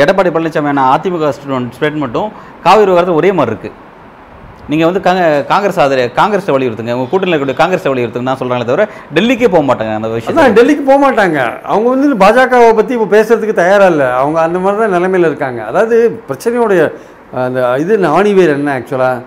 எடப்பாடி 0.00 0.30
பழனிசாமி 0.34 0.72
அதிமுக 0.88 1.30
ஸ்டேட்மெண்ட்டும் 1.76 2.28
காவிரி 2.62 2.84
விவகாரத்தில் 2.84 3.14
ஒரே 3.14 3.32
மாதிரி 3.32 3.52
இருக்கு. 3.54 3.70
நீங்க 4.68 4.84
வந்து 4.84 5.00
காங்க- 5.00 5.44
காங்கிரஸ் 5.44 5.78
ஆதரவு 5.78 6.12
காங்கிரஸ் 6.12 6.50
வலியுறுத்துங்க. 6.50 6.92
உங்க 6.92 7.08
கூட்டணியில் 7.10 7.34
இருக்கக்கூடிய 7.34 7.54
காங்கிரஸ் 7.54 7.88
வலியுறுத்துங்க 7.88 8.24
தான் 8.24 8.40
சொல்றாங்களே 8.40 8.64
தவிர 8.64 8.84
டெல்லிக்கே 9.14 9.48
போக 9.48 9.62
மாட்டாங்க 9.62 9.94
அந்த 9.94 10.08
விஷயம் 10.08 10.32
அதான் 10.32 10.54
டெல்லிக்கு 10.54 10.84
போக 10.84 10.98
மாட்டாங்க. 11.04 11.38
அவங்க 11.64 11.88
வந்து 11.88 12.16
பாஜகவை 12.16 12.74
பற்றி 12.74 12.94
இப்போ 12.94 13.16
பேசுறதுக்கு 13.16 13.52
தயாரா 13.54 13.86
இல்லை. 13.86 14.06
அவங்க 14.12 14.40
அந்த 14.40 14.58
மாதிரி 14.58 14.82
தான் 14.82 14.90
நிலைமையில் 14.90 15.28
இருக்காங்க. 15.28 15.64
அதாவது 15.64 15.96
பிரச்சனையோடைய 16.28 16.82
அந்த 17.42 17.76
இது 17.78 17.96
ஆணிவேர் 18.16 18.54
என்ன 18.54 18.78
ஆக்சுவலாக 18.78 19.20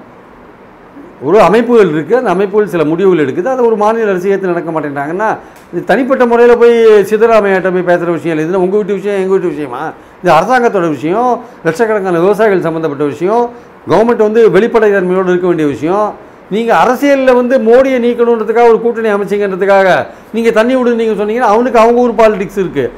ஒரு 1.27 1.37
அமைப்புகள் 1.45 1.91
இருக்குது 1.93 2.17
அந்த 2.19 2.31
அமைப்புகள் 2.35 2.73
சில 2.73 2.83
முடிவுகள் 2.89 3.21
எடுக்குது. 3.23 3.49
அதை 3.53 3.61
ஒரு 3.69 3.77
மாநில 3.83 4.11
அரசு 4.13 4.31
ஏற்று 4.33 4.51
நடக்க 4.51 4.71
மாட்டேங்கிறாங்கன்னா 4.73 5.29
இது 5.71 5.81
தனிப்பட்ட 5.91 6.23
முறையில் 6.31 6.59
போய் 6.61 6.75
சித்தராமையாட்ட 7.09 7.69
போய் 7.75 7.87
பேசுகிற 7.89 8.11
விஷயம் 8.17 8.33
இல்லை. 8.33 8.45
இது 8.47 8.61
உங்கள் 8.65 8.79
வீட்டு 8.79 8.97
விஷயம் 8.99 9.17
எங்கள் 9.21 9.35
வீட்டு 9.35 9.53
விஷயமா? 9.53 9.81
இது 10.21 10.31
அரசாங்கத்தோட 10.37 10.87
விஷயம் 10.97 11.31
லட்சக்கணக்கான 11.67 12.21
விவசாயிகள் 12.25 12.65
சம்மந்தப்பட்ட 12.67 13.05
விஷயம் 13.13 13.43
கவர்மெண்ட் 13.91 14.23
வந்து 14.27 14.43
வெளிப்படைத்தன்மையோடு 14.57 15.31
இருக்க 15.33 15.47
வேண்டிய 15.51 15.67
விஷயம். 15.73 16.07
நீங்கள் 16.55 16.79
அரசியலில் 16.83 17.37
வந்து 17.39 17.55
மோடியை 17.69 17.97
நீக்கணுன்றதுக்காக 18.05 18.67
ஒரு 18.73 18.79
கூட்டணி 18.83 19.09
அமைச்சிங்கன்றதுக்காக 19.15 19.87
நீங்கள் 20.35 20.55
தண்ணி 20.59 20.73
விடுன்னு 20.77 21.01
நீங்கள் 21.01 21.19
சொன்னீங்கன்னா 21.21 21.49
அவனுக்கு 21.55 21.79
அவங்க 21.83 21.99
ஒரு 22.07 22.13
பாலிடிக்ஸ் 22.21 22.61
இருக்குது 22.63 22.93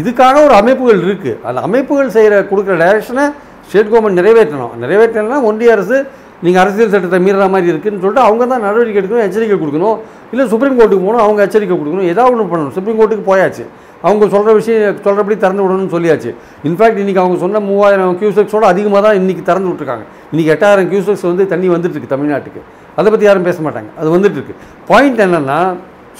இதுக்காக 0.00 0.36
ஒரு 0.46 0.54
அமைப்புகள் 0.60 1.02
இருக்குது 1.06 1.36
அந்த 1.48 1.60
அமைப்புகள் 1.68 2.14
செய்கிற 2.14 2.36
கொடுக்குற 2.52 2.76
டைரக்ஷனை 2.84 3.26
ஸ்டேட் 3.68 3.90
கவர்மெண்ட் 3.92 4.20
நிறைவேற்றணும். 4.20 4.72
நிறைவேற்றலைன்னா 4.84 5.40
ஒன்றிய 5.48 5.74
அரசு 5.76 5.96
நீங்கள் 6.44 6.62
அரசியல் 6.62 6.92
சட்டத்தை 6.94 7.18
மீறுற 7.26 7.46
மாதிரி 7.54 7.68
இருக்குதுன்னு 7.72 8.02
சொல்லிட்டு 8.04 8.24
அவங்க 8.28 8.42
தான் 8.52 8.64
நடவடிக்கை 8.66 8.98
எடுக்கணும் 9.00 9.24
எச்சரிக்கை 9.26 9.56
கொடுக்கணும். 9.62 9.96
இல்லை 10.32 10.44
சுப்ரீம் 10.52 10.76
கோர்ட்டுக்கு 10.78 11.04
போகணும் 11.06 11.24
அவங்க 11.26 11.40
எச்சரிக்கை 11.46 11.76
கொடுக்கணும். 11.80 12.08
ஏதாவது 12.12 12.32
ஒன்று 12.34 12.50
பண்ணணும். 12.52 12.74
சுப்ரீம் 12.76 12.98
கோர்ட்டுக்கு 13.00 13.26
போயாச்சு. 13.30 13.64
அவங்க 14.06 14.24
சொல்கிற 14.34 14.50
விஷயம் 14.58 14.98
சொல்கிறபடி 15.06 15.36
திறந்து 15.44 15.62
விடணும்னு 15.64 15.92
சொல்லியாச்சு. 15.94 16.30
இன்ஃபேக்ட் 16.68 17.00
இன்றைக்கி 17.02 17.20
அவங்க 17.22 17.38
சொன்ன 17.44 17.60
மூவாயிரம் 17.68 18.18
கியூசெக்ஸோட 18.20 18.64
அதிகமாக 18.72 19.00
தான் 19.06 19.16
இன்றைக்கி 19.20 19.42
திறந்து 19.48 19.68
விட்டுருக்காங்க. 19.70 20.04
இன்றைக்கி 20.32 20.50
எட்டாயிரம் 20.54 20.88
கியூசெக்ஸ் 20.92 21.26
வந்து 21.30 21.46
தண்ணி 21.52 21.68
வந்துட்டுருக்கு 21.74 22.12
தமிழ்நாட்டுக்கு. 22.14 22.60
அதை 22.98 23.08
பற்றி 23.12 23.26
யாரும் 23.28 23.48
பேச 23.48 23.58
மாட்டாங்க. 23.66 23.90
அது 24.00 24.08
வந்துட்டுருக்கு 24.16 24.54
பாயிண்ட் 24.90 25.22
என்னென்னா 25.26 25.60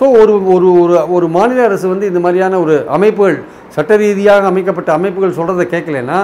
ஸோ 0.00 0.06
ஒரு 0.20 0.34
ஒரு 0.54 0.66
ஒரு 0.80 0.96
ஒரு 1.16 1.26
மாநில 1.36 1.60
அரசு 1.68 1.86
வந்து 1.92 2.08
இந்த 2.10 2.20
மாதிரியான 2.24 2.58
ஒரு 2.64 2.74
அமைப்புகள் 2.96 3.38
சட்ட 3.76 3.92
ரீதியாக 4.02 4.44
அமைக்கப்பட்ட 4.52 4.90
அமைப்புகள் 4.98 5.38
சொல்கிறத 5.38 5.64
கேட்கலன்னா 5.72 6.18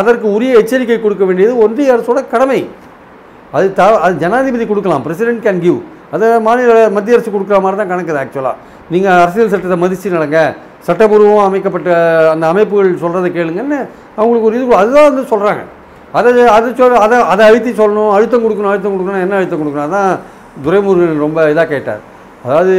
அதற்கு 0.00 0.26
உரிய 0.36 0.60
எச்சரிக்கை 0.60 0.96
கொடுக்க 1.04 1.24
வேண்டியது 1.28 1.54
ஒன்றிய 1.64 1.94
அரசோட 1.94 2.20
கடமை. 2.32 2.60
அது 3.56 3.66
த 3.78 3.82
அது 4.04 4.14
ஜனாதிபதி 4.24 4.64
கொடுக்கலாம். 4.72 5.02
பிரசிடென்ட் 5.06 5.42
கேன் 5.46 5.62
கிவ் 5.64 5.80
அதை 6.14 6.26
மாநில 6.46 6.72
மத்திய 6.96 7.16
அரசு 7.16 7.30
கொடுக்குற 7.34 7.58
மாதிரி 7.64 7.78
தான் 7.80 7.90
கணக்குது 7.92 8.20
ஆக்சுவலாக 8.22 8.56
நீங்கள் 8.92 9.20
அரசியல் 9.24 9.52
சட்டத்தை 9.52 9.78
மதித்து 9.84 10.16
நடங்க. 10.16 10.38
சட்டபூர்வம் 10.86 11.46
அமைக்கப்பட்ட 11.48 11.90
அந்த 12.32 12.44
அமைப்புகள் 12.52 12.88
சொல்கிறத 13.04 13.28
கேளுங்கன்னு 13.36 13.78
அவங்களுக்கு 14.18 14.48
ஒரு 14.48 14.56
இது 14.58 14.80
அதுதான் 14.82 15.08
வந்து 15.10 15.24
சொல்கிறாங்க 15.32 15.62
அதை 16.18 16.30
அது 16.56 16.68
சொல் 16.78 17.02
அதை 17.04 17.18
அதை 17.32 17.42
அழுத்தி 17.50 17.70
சொல்லணும் 17.80 18.12
அழுத்தம் 18.16 18.42
கொடுக்கணும் 18.44 18.72
அழுத்தம் 18.72 18.94
கொடுக்கணும் 18.94 19.22
என்ன 19.26 19.36
அழுத்தம் 19.40 19.60
கொடுக்கணும்? 19.62 19.86
அதான் 19.88 20.10
துரைமுருகன் 20.64 21.22
ரொம்ப 21.26 21.44
இதாக 21.52 21.66
கேட்டார். 21.74 22.02
அதாவது 22.46 22.74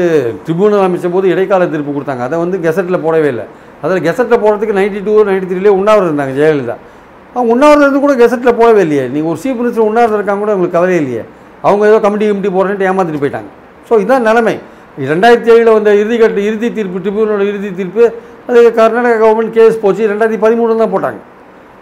ட்ரிபியூனல் 0.45 0.85
அமைச்ச 0.87 1.09
போது 1.15 1.27
இடைக்கால 1.33 1.67
தீர்ப்பு 1.73 1.91
கொடுத்தாங்க. 1.95 2.23
அதை 2.27 2.37
வந்து 2.43 2.57
கெசட்டில் 2.65 3.03
போடவே 3.05 3.29
இல்லை. 3.33 3.45
அதில் 3.83 4.05
கெசட்டில் 4.07 4.41
போடுறதுக்கு 4.43 4.77
நைன்டி 4.79 4.99
டூ 5.07 5.13
நைன்டி 5.29 5.47
த்ரீலேயே 5.51 5.73
உண்ணாவிரதம் 5.79 6.11
இருந்தாங்க 6.11 6.35
ஜெயலலிதா. 6.39 6.75
உண்ணாவிரதம் 7.53 7.85
இருந்து 7.85 8.01
கூட 8.05 8.13
கெசட்டில் 8.21 8.57
போகவே 8.59 8.81
இல்லையே. 8.85 9.05
நீங்கள் 9.13 9.31
ஒரு 9.33 9.39
சீஃப் 9.43 9.59
மினிஸ்டர் 9.59 9.87
உண்ணாவிரதம் 9.89 10.19
இருக்காங்க 10.19 10.41
கூட 10.43 10.51
உங்களுக்கு 10.55 10.77
கவலை 10.77 10.95
இல்லையே. 11.01 11.23
அவங்க 11.67 11.83
ஏதோ 11.91 11.97
கமிட்டி 12.05 12.25
கமிட்டி 12.29 12.51
போகிறேன்ட்டு 12.57 12.87
ஏமாத்திட்டு 12.89 13.21
போயிட்டாங்க. 13.23 13.49
ஸோ 13.87 13.93
இதுதான் 14.01 14.25
நிலைமை. 14.29 14.55
ரெண்டாயிரத்தி 15.11 15.49
ஏழில் 15.53 15.71
வந்த 15.77 15.91
இறுதிக்கட்ட 16.01 16.39
இறுதி 16.49 16.67
தீர்ப்பு 16.77 16.99
ட்ரிபியூனோட 17.05 17.43
இறுதி 17.51 17.69
தீர்ப்பு 17.79 18.03
அது 18.49 18.59
கர்நாடகா 18.79 19.17
கவர்மெண்ட் 19.23 19.53
கேஸ் 19.57 19.75
போச்சு. 19.83 20.03
ரெண்டாயிரத்தி 20.11 20.39
பதிமூணு 20.45 20.77
தான் 20.83 20.93
போட்டாங்க. 20.95 21.19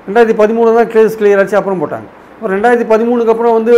ரெண்டாயிரத்தி 0.08 0.36
பதிமூணு 0.42 0.76
தான் 0.80 0.90
கேஸ் 0.96 1.18
கிளியர் 1.20 1.42
ஆச்சு 1.42 1.58
அப்புறம் 1.60 1.82
போட்டாங்க. 1.84 2.08
அப்புறம் 2.36 2.54
ரெண்டாயிரத்தி 2.56 2.88
பதிமூணுக்கு 2.94 3.34
அப்புறம் 3.34 3.56
வந்து 3.58 3.72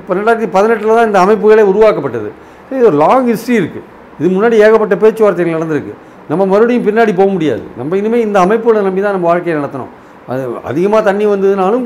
இப்போ 0.00 0.12
ரெண்டாயிரத்தி 0.18 0.48
பதினெட்டில் 0.56 0.96
தான் 0.98 1.08
இந்த 1.10 1.18
அமைப்புகளே 1.24 1.64
உருவாக்கப்பட்டது. 1.72 2.30
இது 2.74 2.84
ஒரு 2.90 2.96
லாங் 3.04 3.28
ஹிஸ்ட்ரி 3.32 3.56
இருக்குது 3.62 3.84
இது 4.20 4.28
முன்னாடி 4.36 4.56
ஏகப்பட்ட 4.66 4.94
பேச்சுவார்த்தைகள் 5.02 5.56
நடந்திருக்கு. 5.58 5.94
நம்ம 6.30 6.42
மறுபடியும் 6.52 6.86
பின்னாடி 6.86 7.12
போக 7.20 7.30
முடியாது. 7.34 7.64
நம்ம 7.80 7.96
இனிமேல் 8.00 8.24
இந்த 8.28 8.38
அமைப்புகளை 8.46 8.80
நம்பி 8.86 9.02
தான் 9.06 9.14
நம்ம 9.16 9.28
வாழ்க்கையை 9.32 9.56
நடத்தணும். 9.60 9.92
அது 10.32 10.42
அதிகமாக 10.70 11.02
தண்ணி 11.08 11.24
வந்ததுனாலும் 11.32 11.84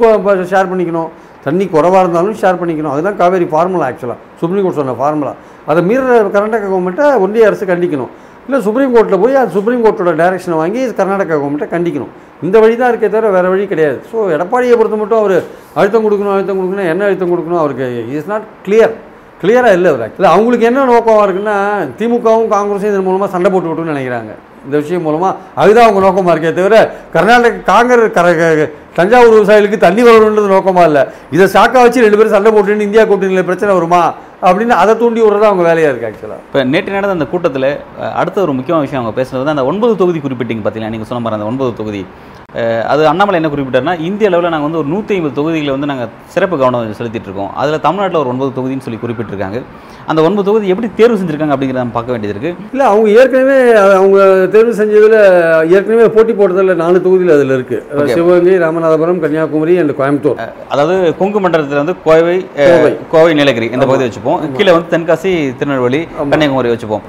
ஷேர் 0.52 0.70
பண்ணிக்கணும். 0.72 1.10
தண்ணி 1.46 1.64
குறைவாக 1.74 2.00
இருந்தாலும் 2.04 2.38
ஷேர் 2.40 2.58
பண்ணிக்கணும். 2.60 2.92
அதுதான் 2.94 3.18
காவேரி 3.20 3.46
ஃபார்முலா 3.52 3.86
ஆக்சுவலாக 3.90 4.18
சுப்ரீம் 4.40 4.64
கோர்ட் 4.64 4.80
சொன்ன 4.80 4.96
ஃபார்முலா 5.00 5.32
அதை 5.70 5.80
மீற 5.90 6.02
கர்நாடகா 6.34 6.66
கவர்மெண்ட்டை 6.72 7.06
ஒன்றிய 7.24 7.48
அரசு 7.50 7.64
கண்டிக்கணும். 7.72 8.10
இல்லை 8.46 8.58
சுப்ரீம் 8.66 8.92
கோர்ட்டில் 8.94 9.20
போய் 9.22 9.38
அது 9.42 9.50
சுப்ரீம் 9.56 9.82
கோர்ட்டோட 9.84 10.12
டைரக்ஷனை 10.20 10.56
வாங்கி 10.62 10.80
கர்நாடகா 11.00 11.32
கவர்மெண்ட்டை 11.32 11.68
கண்டிக்கணும். 11.74 12.12
இந்த 12.46 12.56
வழி 12.62 12.74
தான் 12.80 12.90
இருக்கே 12.92 13.08
தவிர 13.14 13.30
வேறு 13.36 13.52
வழி 13.52 13.64
கிடையாது. 13.72 13.98
ஸோ 14.10 14.16
எடப்பாடியை 14.36 14.76
பொறுத்த 14.80 14.98
மட்டும் 15.02 15.20
அவர் 15.22 15.36
அழுத்தம் 15.78 16.04
கொடுக்கணும் 16.06 16.34
அழுத்தம் 16.36 16.58
கொடுக்கணும் 16.60 16.90
என்ன 16.92 17.06
அழுத்தம் 17.08 17.32
கொடுக்கணும் 17.32 17.62
அவருக்கு 17.62 17.86
இஸ் 18.18 18.30
நாட் 18.32 18.46
கிளியர் 18.66 18.94
கிளியராக 19.42 19.76
இல்லை 19.78 19.90
அவர் 19.92 20.14
இல்லை 20.16 20.30
அவங்களுக்கு 20.34 20.66
என்ன 20.70 20.86
நோக்கமாக 20.92 21.26
இருக்குன்னா 21.26 21.56
திமுகவும் 22.00 22.50
காங்கிரஸும் 22.54 22.90
இதன் 22.92 23.06
மூலமாக 23.08 23.30
சண்டை 23.34 23.48
போட்டு 23.52 23.70
விட்டுன்னு 23.70 23.94
நினைக்கிறாங்க. 23.94 24.32
இந்த 24.64 24.76
விஷயம் 24.76 25.02
மூலமாக 25.02 25.32
அதுதான் 25.54 25.86
அவங்க 25.86 26.00
நோக்கமாக 26.00 26.34
இருக்கே 26.34 26.52
தவிர 26.54 26.76
கர்நாடக 27.12 27.62
காங்கிரஸ் 27.66 28.12
கர 28.12 28.26
க- 28.34 28.68
தஞ்சாவூர் 28.96 29.36
விவசாயிகளுக்கு 29.36 29.78
தண்ணி 29.78 30.02
வரணுன்றது 30.02 30.48
நோக்கமாக 30.48 30.86
இல்லை. 30.86 31.02
இதை 31.30 31.46
சாக்கா 31.52 31.78
வச்சு 31.80 32.02
ரெண்டு 32.02 32.16
பேரும் 32.16 32.32
சண்டை 32.32 32.50
போட்டுன்னு 32.50 32.82
இந்தியா 32.82 33.04
கூட்டணியில் 33.04 33.44
பிரச்சனை 33.44 33.74
வருமா? 33.74 34.02
அப்படின்னு 34.42 34.74
அதை 34.78 34.92
தூண்டி 34.96 35.20
விடுறது 35.20 35.48
அவங்க 35.48 35.62
வேலையாக 35.62 35.90
இருக்குது 35.90 36.10
ஆக்சுவலாக 36.10 36.44
இப்போ 36.44 36.64
நேற்று 36.64 36.92
நடந்த 36.92 37.16
அந்த 37.16 37.26
கூட்டத்தில் 37.26 37.68
அடுத்த 38.14 38.38
ஒரு 38.42 38.52
முக்கியமான 38.52 38.84
விஷயம் 38.84 39.02
அவங்க 39.02 39.16
பேசுனது 39.18 39.42
வந்து 39.42 39.56
அந்த 39.56 39.64
ஒன்பது 39.64 39.94
தொகுதி 39.96 40.20
குறிப்பிட்டீங்க 40.20 40.62
பார்த்தீங்களா 40.62 40.92
நீங்கள் 40.94 41.06
சொன்ன 41.06 41.22
மாதிரி 41.22 41.38
அந்த 41.38 41.50
ஒன்பது 41.50 41.72
தொகுதி. 41.74 42.02
அது 42.92 43.02
அண்ணாமலை 43.10 43.38
என்ன 43.40 43.48
குறிப்பிட்டாருன்னா 43.50 43.94
இந்திய 44.08 44.28
அளவில் 44.30 44.52
நாங்கள் 44.54 44.68
வந்து 44.68 44.80
ஒரு 44.82 44.88
நூற்றி 44.94 45.14
ஐம்பது 45.16 45.36
தொகுதிகளை 45.38 45.72
வந்து 45.76 45.90
நாங்கள் 45.90 46.10
சிறப்பு 46.34 46.56
கவனம் 46.60 46.98
செலுத்திட்டு 47.00 47.28
இருக்கோம் 47.30 47.52
அதில் 47.62 47.84
தமிழ்நாட்டில் 47.86 48.20
ஒரு 48.22 48.32
ஒன்பது 48.32 48.50
தொகுதின்னு 48.56 48.86
சொல்லி 48.86 48.98
குறிப்பிட்டிருக்காங்க. 49.02 49.60
அந்த 50.10 50.20
ஒன்பது 50.26 50.46
தொகுதி 50.48 50.72
எப்படி 50.72 50.88
தேர்வு 50.98 51.16
செஞ்சிருக்காங்க 51.18 51.54
அப்படிங்கிறத 51.54 51.82
நம்ம 51.82 51.94
பார்க்க 51.96 52.14
வேண்டியது 52.14 52.34
இருக்கு. 52.34 52.50
இல்லை 52.74 52.86
அவங்க 52.92 53.08
ஏற்கனவே 53.20 53.58
அவங்க 53.98 54.18
தேர்வு 54.54 54.72
செஞ்சதில் 54.78 55.16
ஏற்கனவே 55.76 56.06
போட்டி 56.16 56.32
போட்டதில் 56.40 56.80
நாலு 56.82 57.04
தொகுதியில் 57.06 57.34
அதில் 57.36 57.54
இருக்குது. 57.58 58.08
சிவகங்கை 58.14 58.56
ராமநாதபுரம் 58.64 59.20
கன்னியாகுமரி 59.24 59.76
அண்ட் 59.82 59.94
கோயம்புத்தூர். 60.00 60.40
அதாவது 60.72 60.96
கொங்கு 61.20 61.42
மண்டலத்தில் 61.44 61.82
வந்து 61.82 61.96
கோவை 62.06 62.36
கோவை. 63.14 63.30
நீலகிரி 63.40 63.68
இந்த 63.76 63.88
பகுதி 63.90 64.06
வச்சுப்போம். 64.08 64.40
கீழே 64.58 64.74
வந்து 64.76 64.90
தென்காசி 64.96 65.32
திருநெல்வேலி 65.60 66.02
கன்னியாகுமரி 66.32 66.74
வச்சுப்போம். 66.74 67.04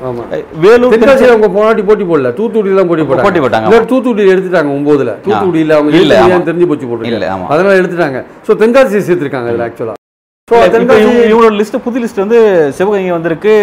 வேலூர் 0.65 0.95
தென்காசியில் 0.95 1.33
அவங்க 1.35 1.51
போனாட்டி 1.57 1.85
போட்டி 1.89 2.07
போடல. 2.11 2.33
தூத்துக்குடியில் 2.41 2.81
தான் 2.81 2.91
போட்டி 2.91 3.05
போட்டாங்க. 3.09 3.25
போட்டி 3.27 3.43
போட்டாங்க, 3.47 3.67
இல்லை 3.71 3.81
தூத்துக்குடியில் 3.93 4.33
எடுத்துட்டாங்க 4.35 4.71
ஒம்போதுல 4.77 5.17
தூத்துக்குடியில் 5.31 5.75
அவங்க. 5.75 5.91
தெரிஞ்சு 6.45 6.67
போச்சு 6.67 6.87
போட்டு 6.87 7.09
இல்ல 7.11 7.27
ஆமா. 7.33 7.47
அதனால 7.47 7.73
எடுத்துட்டாங்க. 7.79 8.19
ஸோ 8.47 8.57
தென்காசி 8.61 9.01
சேர்த்துருக்காங்க 9.01 9.49
அதில் 9.51 9.65
ஆக்சுவலாக 9.67 9.97
இவங்களோட 11.25 11.53
லிஸ்ட் 11.57 11.83
புது 11.83 11.99
லிஸ்ட் 11.99 12.19
வந்து 12.19 12.37
சிவகங்கை 12.77 13.11
வந்திருக்கு 13.13 13.53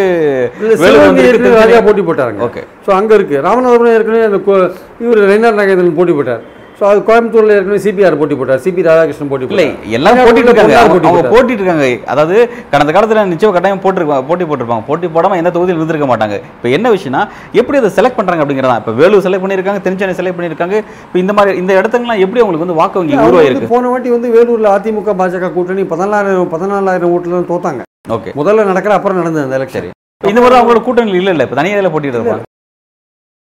ராஜா 1.56 1.80
போட்டி 1.80 2.02
போட்டாங்க 2.02 2.44
ஓகே. 2.46 2.62
ஸோ 2.86 2.92
அங்கே 2.92 3.14
இருக்குது 3.16 3.42
ராமநாதபுரம் 3.42 3.94
ஏற்கனவே 3.94 4.22
அந்த 4.24 4.38
கோ- 4.46 4.70
இவர் 5.00 5.20
ரெய்னார் 5.30 5.58
நாகேந்திரன் 5.58 5.96
போட்டி 5.96 6.12
போட்டார். 6.12 6.42
ஸோ 6.78 6.84
அது 6.88 6.98
கோயம்புத்தூர்ல 7.06 7.54
ஏற்கனவே 7.58 7.78
சிபிஆர் 7.84 8.16
போட்டி 8.18 8.34
போட்டார். 8.40 8.60
சிபி 8.64 8.82
ராதாகிருஷ்ணன் 8.86 9.30
போட்டி 9.30 9.46
இல்லை 9.54 9.64
எல்லாம் 9.96 10.18
போட்டிட்டு 10.18 10.50
இருக்காங்க. 10.50 10.74
அவங்க. 10.82 11.30
போட்டிட்டு 11.32 11.62
இருக்காங்க. 11.62 11.86
அதாவது 12.12 12.36
கடந்த 12.72 12.90
காலத்துல 12.96 13.24
நிச்சயம் 13.32 13.54
கட்டாயம் 13.56 13.82
போட்டிருப்பாங்க 13.84 14.24
போட்டி 14.28 14.44
போட்டிருப்பாங்க. 14.50 14.84
போட்டி 14.90 15.08
போடாம 15.16 15.38
எந்த 15.42 15.52
தொகுதியில் 15.56 15.80
இருந்திருக்க 15.80 16.08
மாட்டாங்க. 16.12 16.36
இப்போ 16.56 16.68
என்ன 16.76 16.92
விஷயம்னா 16.96 17.22
எப்படி 17.60 17.78
அதை 17.80 17.90
செலக்ட் 17.98 18.18
பண்றாங்க 18.18 18.44
அப்படிங்கிறதா 18.44 18.76
இப்போ 18.82 18.94
வேலூர் 19.00 19.24
செலக்ட் 19.26 19.44
பண்ணியிருக்காங்க 19.44 19.82
தென்சென்னை 19.86 20.16
செலக்ட் 20.20 20.38
பண்ணியிருக்காங்க. 20.38 20.76
இப்போ 21.06 21.18
இந்த 21.24 21.34
மாதிரி 21.38 21.58
இந்த 21.62 21.74
இடத்துங்கலாம் 21.80 22.22
எப்படி 22.26 22.42
அவங்களுக்கு 22.42 22.66
வந்து 22.66 22.78
வாக்கு 22.80 23.00
வங்கி 23.00 23.18
உருவாயிருக்கு 23.28 23.72
போன 23.74 23.90
வாட்டி 23.94 24.12
வந்து 24.16 24.30
வேலூர்ல 24.36 24.74
அதிமுக 24.78 25.14
பாஜக 25.22 25.52
கூட்டணி 25.56 25.84
பதினாலாயிரம் 25.94 26.52
பதினாலாயிரம் 26.56 27.14
ஓட்டுல 27.16 27.44
தோத்தாங்க. 27.52 27.82
ஓகே. 28.16 28.30
முதல்ல 28.40 28.68
நடக்கிற 28.72 28.94
அப்புறம் 28.98 29.20
நடந்தது 29.22 29.46
அந்த 29.48 29.58
எலெக்ஷன் 29.60 29.94
இந்த 30.32 30.40
மாதிரி 30.44 30.58
அவங்களோட 30.60 30.82
கூட்டணி 30.86 31.18
இல்ல 31.22 31.34
இல்ல 31.34 31.46
இப்போ 31.48 31.58
தனியாக 31.60 31.90
போட்டிட்டு 31.96 32.18
இருப்பாங்க 32.18 32.44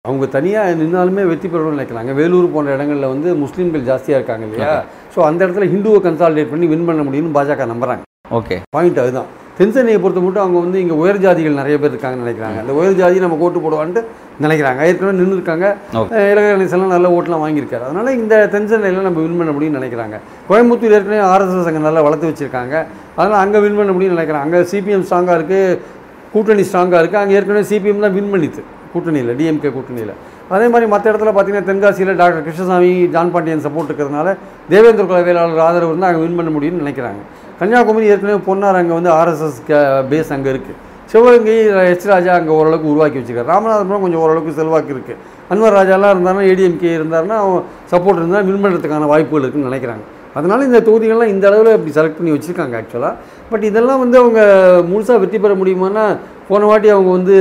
அவங்க 0.08 0.26
தனியாக 0.34 0.70
நின்னாலுமே 0.78 1.24
வெற்றி 1.30 1.48
பெறணும்னு 1.48 1.76
நினைக்கிறாங்க 1.76 2.12
வேலூர் 2.20 2.46
போன்ற 2.54 2.70
இடங்கள்ல 2.76 3.08
வந்து 3.12 3.28
முஸ்லீம்கள் 3.42 3.84
ஜாஸ்தியாக 3.88 4.18
இருக்காங்க 4.18 4.44
இல்லையா? 4.46 4.70
ஸோ 5.14 5.18
அந்த 5.26 5.40
இடத்துல 5.44 5.66
ஹிந்துவை 5.72 5.98
கன்சாலிடேட் 6.06 6.50
பண்ணி 6.52 6.66
வின் 6.72 6.88
பண்ண 6.88 7.02
முடியும்னு 7.08 7.34
பாஜக 7.36 7.66
நம்புறாங்க. 7.72 8.02
ஓகே 8.38 8.56
பாயிண்ட் 8.76 8.98
அதுதான். 9.02 9.28
தென்சென்னையை 9.60 9.98
பொறுத்த 10.02 10.20
மட்டும் 10.24 10.42
அவங்க 10.44 10.58
வந்து 10.64 10.80
இங்கே 10.82 10.96
உயர் 11.02 11.20
ஜாதிகள் 11.26 11.60
நிறைய 11.60 11.76
பேர் 11.82 11.92
இருக்காங்கன்னு 11.94 12.26
நினைக்கிறாங்க. 12.26 12.58
அந்த 12.64 12.74
உயர் 12.80 12.98
ஜாதி 13.02 13.22
நம்ம 13.24 13.38
ஓட்டு 13.46 13.62
போடுவான்ட்டு 13.64 14.02
நினைக்கிறாங்க. 14.44 14.80
ஏற்கனவே 14.88 15.14
நின்று 15.20 15.38
இருக்காங்க. 15.38 15.66
இலகணேசெல்லாம் 16.32 16.92
நல்ல 16.96 17.14
ஓட்டெலாம் 17.16 17.44
வாங்கியிருக்காரு. 17.44 17.86
அதனால் 17.90 18.12
இந்த 18.20 18.34
தென்சென்னையில் 18.56 19.08
நம்ம 19.08 19.22
வின் 19.26 19.38
பண்ண 19.40 19.54
முடியும்னு 19.56 19.80
நினைக்கிறாங்க. 19.80 20.18
கோயம்புத்தூர் 20.50 20.98
ஏற்கனவே 20.98 21.24
ஆர்எஸ்எஸ் 21.32 21.72
அங்கே 21.72 21.86
நல்லா 21.88 22.06
வளர்த்து 22.08 22.30
வச்சுருக்காங்க. 22.32 22.76
அதனால் 23.20 23.40
அங்கே 23.44 23.64
வின் 23.66 23.80
பண்ண 23.80 23.92
முடியும்னு 23.96 24.18
நினைக்கிறாங்க. 24.18 24.46
அங்கே 24.48 24.68
சிபிஎம் 24.74 25.08
ஸ்ட்ராங்காக 25.08 25.40
இருக்குது 25.40 25.80
கூட்டணி 26.36 26.64
ஸ்ட்ராங்காக 26.70 27.00
இருக்குது 27.02 27.24
அங்கே 27.24 27.36
ஏற்கனவே 27.40 27.66
சிபிஎம் 27.72 28.06
தான் 28.06 28.16
வின் 28.20 28.32
பண்ணித்து 28.34 28.62
கூட்டணியில் 28.94 29.32
டிஎம்கே 29.40 29.70
கூட்டணியில். 29.76 30.14
அதே 30.54 30.66
மாதிரி 30.72 30.86
மற்ற 30.94 31.04
இடத்துல 31.12 31.32
பார்த்தீங்கன்னா 31.36 31.68
தென்காசியில் 31.70 32.12
doctor 32.20 32.44
Krishnasamy 32.46 32.92
John 33.14 33.32
Pandian 33.34 33.64
support 33.66 33.90
இருக்கிறதுனால 33.90 34.28
தேவேந்திர 34.72 35.04
குல 35.10 35.20
வேளாளர் 35.28 35.64
ஆதரவு 35.66 35.92
இருந்தால் 35.92 36.10
அங்கே 36.10 36.22
வின் 36.24 36.38
பண்ண 36.40 36.52
முடியும்னு 36.56 36.82
நினைக்கிறாங்க. 36.84 37.20
கன்னியாகுமரி 37.60 38.06
ஏற்கனவே 38.12 38.38
பொன்னார் 38.48 38.80
அங்கே 38.80 38.94
வந்து 38.98 39.12
ஆர்எஸ்எஸ் 39.18 39.60
பேஸ் 40.12 40.32
அங்கே 40.36 40.50
இருக்குது 40.54 40.78
சிவகங்கை 41.12 41.54
எச் 41.92 42.06
ராஜா 42.10 42.32
அங்கே 42.38 42.52
ஓரளவுக்கு 42.58 42.90
உருவாக்கி 42.92 43.18
வச்சுருக்காரு. 43.18 43.50
ராமநாதபுரம் 43.52 44.04
கொஞ்சம் 44.04 44.22
ஓரளவுக்கு 44.24 44.58
செல்வாக்கு 44.58 44.92
இருக்குது 44.94 45.18
அன்வர் 45.52 45.76
ராஜாலாம் 45.78 46.12
இருந்தாருன்னா 46.14 46.44
ஏடிஎம்கே 46.52 46.92
இருந்தாருன்னா 46.98 47.36
அவன் 47.44 47.64
சப்போர்ட் 47.92 48.20
இருந்தால் 48.20 48.46
வின் 48.48 48.62
பண்ணுறதுக்கான 48.64 49.08
வாய்ப்புகள் 49.12 49.44
இருக்குன்னு 49.44 49.70
நினைக்கிறாங்க. 49.70 50.04
அதனால 50.38 50.64
இந்த 50.68 50.78
தொகுதிகள்லாம் 50.86 51.32
இந்த 51.32 51.44
அளவில் 51.48 51.76
இப்படி 51.76 51.92
செலக்ட் 51.96 52.18
பண்ணி 52.18 52.32
வச்சுருக்காங்க 52.34 52.76
ஆக்சுவலாக 52.80 53.14
பட் 53.50 53.64
இதெல்லாம் 53.70 54.00
வந்து 54.02 54.16
அவங்க 54.20 54.40
முழுசாக 54.90 55.18
வெற்றி 55.22 55.38
பெற 55.44 55.54
முடியுமான்னா 55.60 56.04
போன 56.48 56.64
வாட்டி 56.64 56.88
அவங்க 56.88 57.10
வந்து 57.10 57.36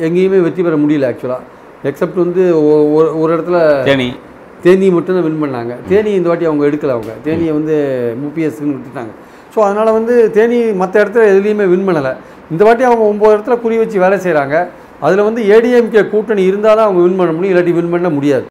எங்கேயுமே 0.00 0.40
வெற்றி 0.40 0.62
பெற 0.62 0.76
முடியல 0.76 1.14
ஆக்சுவலாக 1.14 1.38
எக்ஸப்ட் 1.84 2.14
வந்து 2.14 2.54
ஒரு- 2.54 3.30
இடத்துல 3.30 3.84
தேனி. 3.84 4.14
தேனி 4.62 4.90
மட்டும் 4.90 5.14
தான் 5.14 5.24
வின் 5.24 5.42
பண்ணாங்க. 5.42 5.76
தேனி 5.88 6.12
இந்த 6.12 6.28
வாட்டி 6.28 6.44
அவங்க 6.44 6.66
எடுக்கல 6.66 6.88
அவங்க. 6.88 7.12
தேனியை 7.24 7.52
வந்து 7.52 7.76
முபிஎஸ்ன்னு 8.24 8.76
விட்டுட்டாங்க. 8.76 9.12
ஸோ 9.54 9.58
அதனால் 9.58 9.92
வந்து 9.92 10.30
தேனி 10.30 10.62
மற்ற 10.72 11.04
இடத்துல 11.04 11.36
எதுலேயுமே 11.36 11.66
வின் 11.66 11.88
பண்ணலை. 11.88 12.16
இந்த 12.50 12.64
வாட்டி 12.64 12.82
அவங்க 12.82 13.04
ஒம்பது 13.04 13.36
இடத்துல 13.36 13.60
குறி 13.60 13.78
வச்சு 13.78 14.00
வேலை 14.00 14.18
செய்கிறாங்க 14.18 14.68
அதில் 15.00 15.22
வந்து 15.22 15.42
ஏடிஎம்கே 15.42 16.08
கூட்டணி 16.08 16.42
இருந்தால் 16.42 16.76
தான் 16.76 16.84
அவங்க 16.84 17.02
வின் 17.04 17.16
பண்ண 17.16 17.32
முடியும். 17.32 17.56
இல்லாட்டி 17.56 17.72
வின் 17.72 17.90
பண்ண 17.90 18.08
முடியாது. 18.10 18.44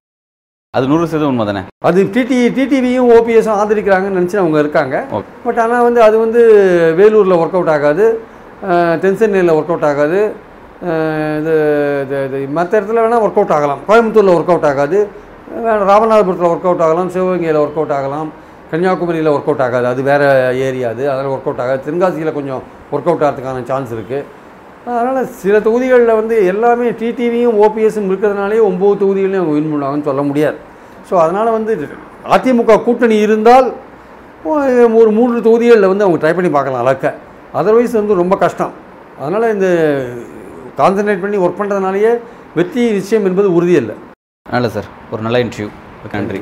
அது 0.70 0.88
நூறு 0.88 1.08
சதவீதம் 1.08 1.38
உண்மை 1.38 1.46
தானே 1.46 1.60
அது 1.78 2.04
டிடி 2.04 2.52
டிடிவியும் 2.58 3.12
ஓபிஎஸும் 3.12 3.58
ஆதரிக்கிறாங்கன்னு 3.62 4.20
நினச்சி 4.20 4.38
அவங்க 4.38 4.60
இருக்காங்க. 4.60 5.06
பட் 5.44 5.58
ஆனால் 5.58 5.84
வந்து 5.84 6.02
அது 6.02 6.20
வந்து 6.20 6.42
வேலூரில் 6.98 7.32
ஒர்க் 7.32 7.52
அவுட் 7.52 7.68
ஆகாது. 7.68 8.20
தென்சென்னையில் 8.70 9.52
ஒர்க் 9.52 9.72
அவுட் 9.72 9.84
ஆகாது. 9.84 10.34
இது 11.40 12.06
இது- 12.10 12.28
இது 12.28 12.48
மற்ற 12.52 12.82
இடத்துல 12.82 13.00
வேணால் 13.00 13.22
ஒர்க் 13.22 13.40
அவுட் 13.40 13.52
ஆகலாம். 13.52 13.78
கோயம்புத்தூரில் 13.88 14.34
ஒர்க் 14.34 14.48
அவுட் 14.48 14.66
ஆகாது. 14.66 15.08
ராமநாதபுரத்தில் 15.66 16.46
ஒர்க் 16.46 16.64
அவுட் 16.64 16.82
ஆகலாம். 16.82 17.12
சிவகங்கையில் 17.12 17.58
ஒர்க் 17.58 17.76
அவுட் 17.76 17.92
ஆகலாம். 17.92 18.32
கன்னியாகுமரியில் 18.72 19.32
ஒர்க் 19.32 19.42
அவுட் 19.42 19.62
ஆகாது. 19.62 19.86
அது 19.86 20.02
வேறு 20.02 20.58
ஏரியா 20.58 20.90
அது. 20.90 21.12
அதனால் 21.12 21.32
ஒர்க் 21.32 21.40
அவுட் 21.40 21.60
ஆகாது. 21.60 21.92
தென்காசியில் 21.92 22.34
கொஞ்சம் 22.34 22.64
ஒர்க் 22.92 23.06
அவுட் 23.06 23.22
ஆகிறதுக்கான 23.22 23.64
சான்ஸ் 23.64 23.94
இருக்குது 23.94 24.24
அதனால் 24.86 25.26
சில 25.26 25.60
தொகுதிகளில் 25.60 26.16
வந்து 26.16 26.46
எல்லாமே 26.46 26.90
டிடிவியும் 26.90 27.66
ஓபிஎஸும் 27.66 28.12
இருக்கிறதுனாலே 28.12 28.60
ஒம்பது 28.60 28.98
தொகுதிகளையும் 28.98 29.44
அவங்க 29.44 29.60
வின் 29.60 29.74
பண்ணுவாங்கன்னு 29.74 30.02
சொல்ல 30.02 30.22
முடியாது. 30.22 30.56
ஸோ 31.10 31.18
அதனால் 31.18 31.52
வந்து 31.52 31.88
அதிமுக 32.30 32.84
கூட்டணி 32.84 33.18
இருந்தால் 33.18 33.74
ஒரு 34.44 35.12
மூன்று 35.12 35.42
தொகுதிகளில் 35.42 35.88
வந்து 35.88 36.04
அவங்க 36.04 36.30
ட்ரை 36.30 36.34
பண்ணி 36.34 36.50
பார்க்கலாம் 36.50 36.82
அளக்க 36.82 37.16
அதர்வைஸ் 37.54 38.00
வந்து 38.00 38.22
ரொம்ப 38.22 38.36
கஷ்டம். 38.36 38.74
அதனால் 39.20 39.54
இந்த 39.54 39.68
கான்சன்ட்ரேட் 40.78 41.24
பண்ணி 41.26 41.38
ஒர்க் 41.38 41.60
பண்ணுறதுனாலேயே 41.62 42.12
வெற்றி 42.56 42.92
நிச்சயம் 42.92 43.26
என்பது 43.26 43.50
உறுதியல்ல. 43.58 43.94
நல்ல 44.50 44.70
சார். 44.70 44.90
ஒரு 45.12 45.22
நல்ல 45.22 45.38
இன்டர்வியூ 45.44 45.70
நன்றி. 46.12 46.42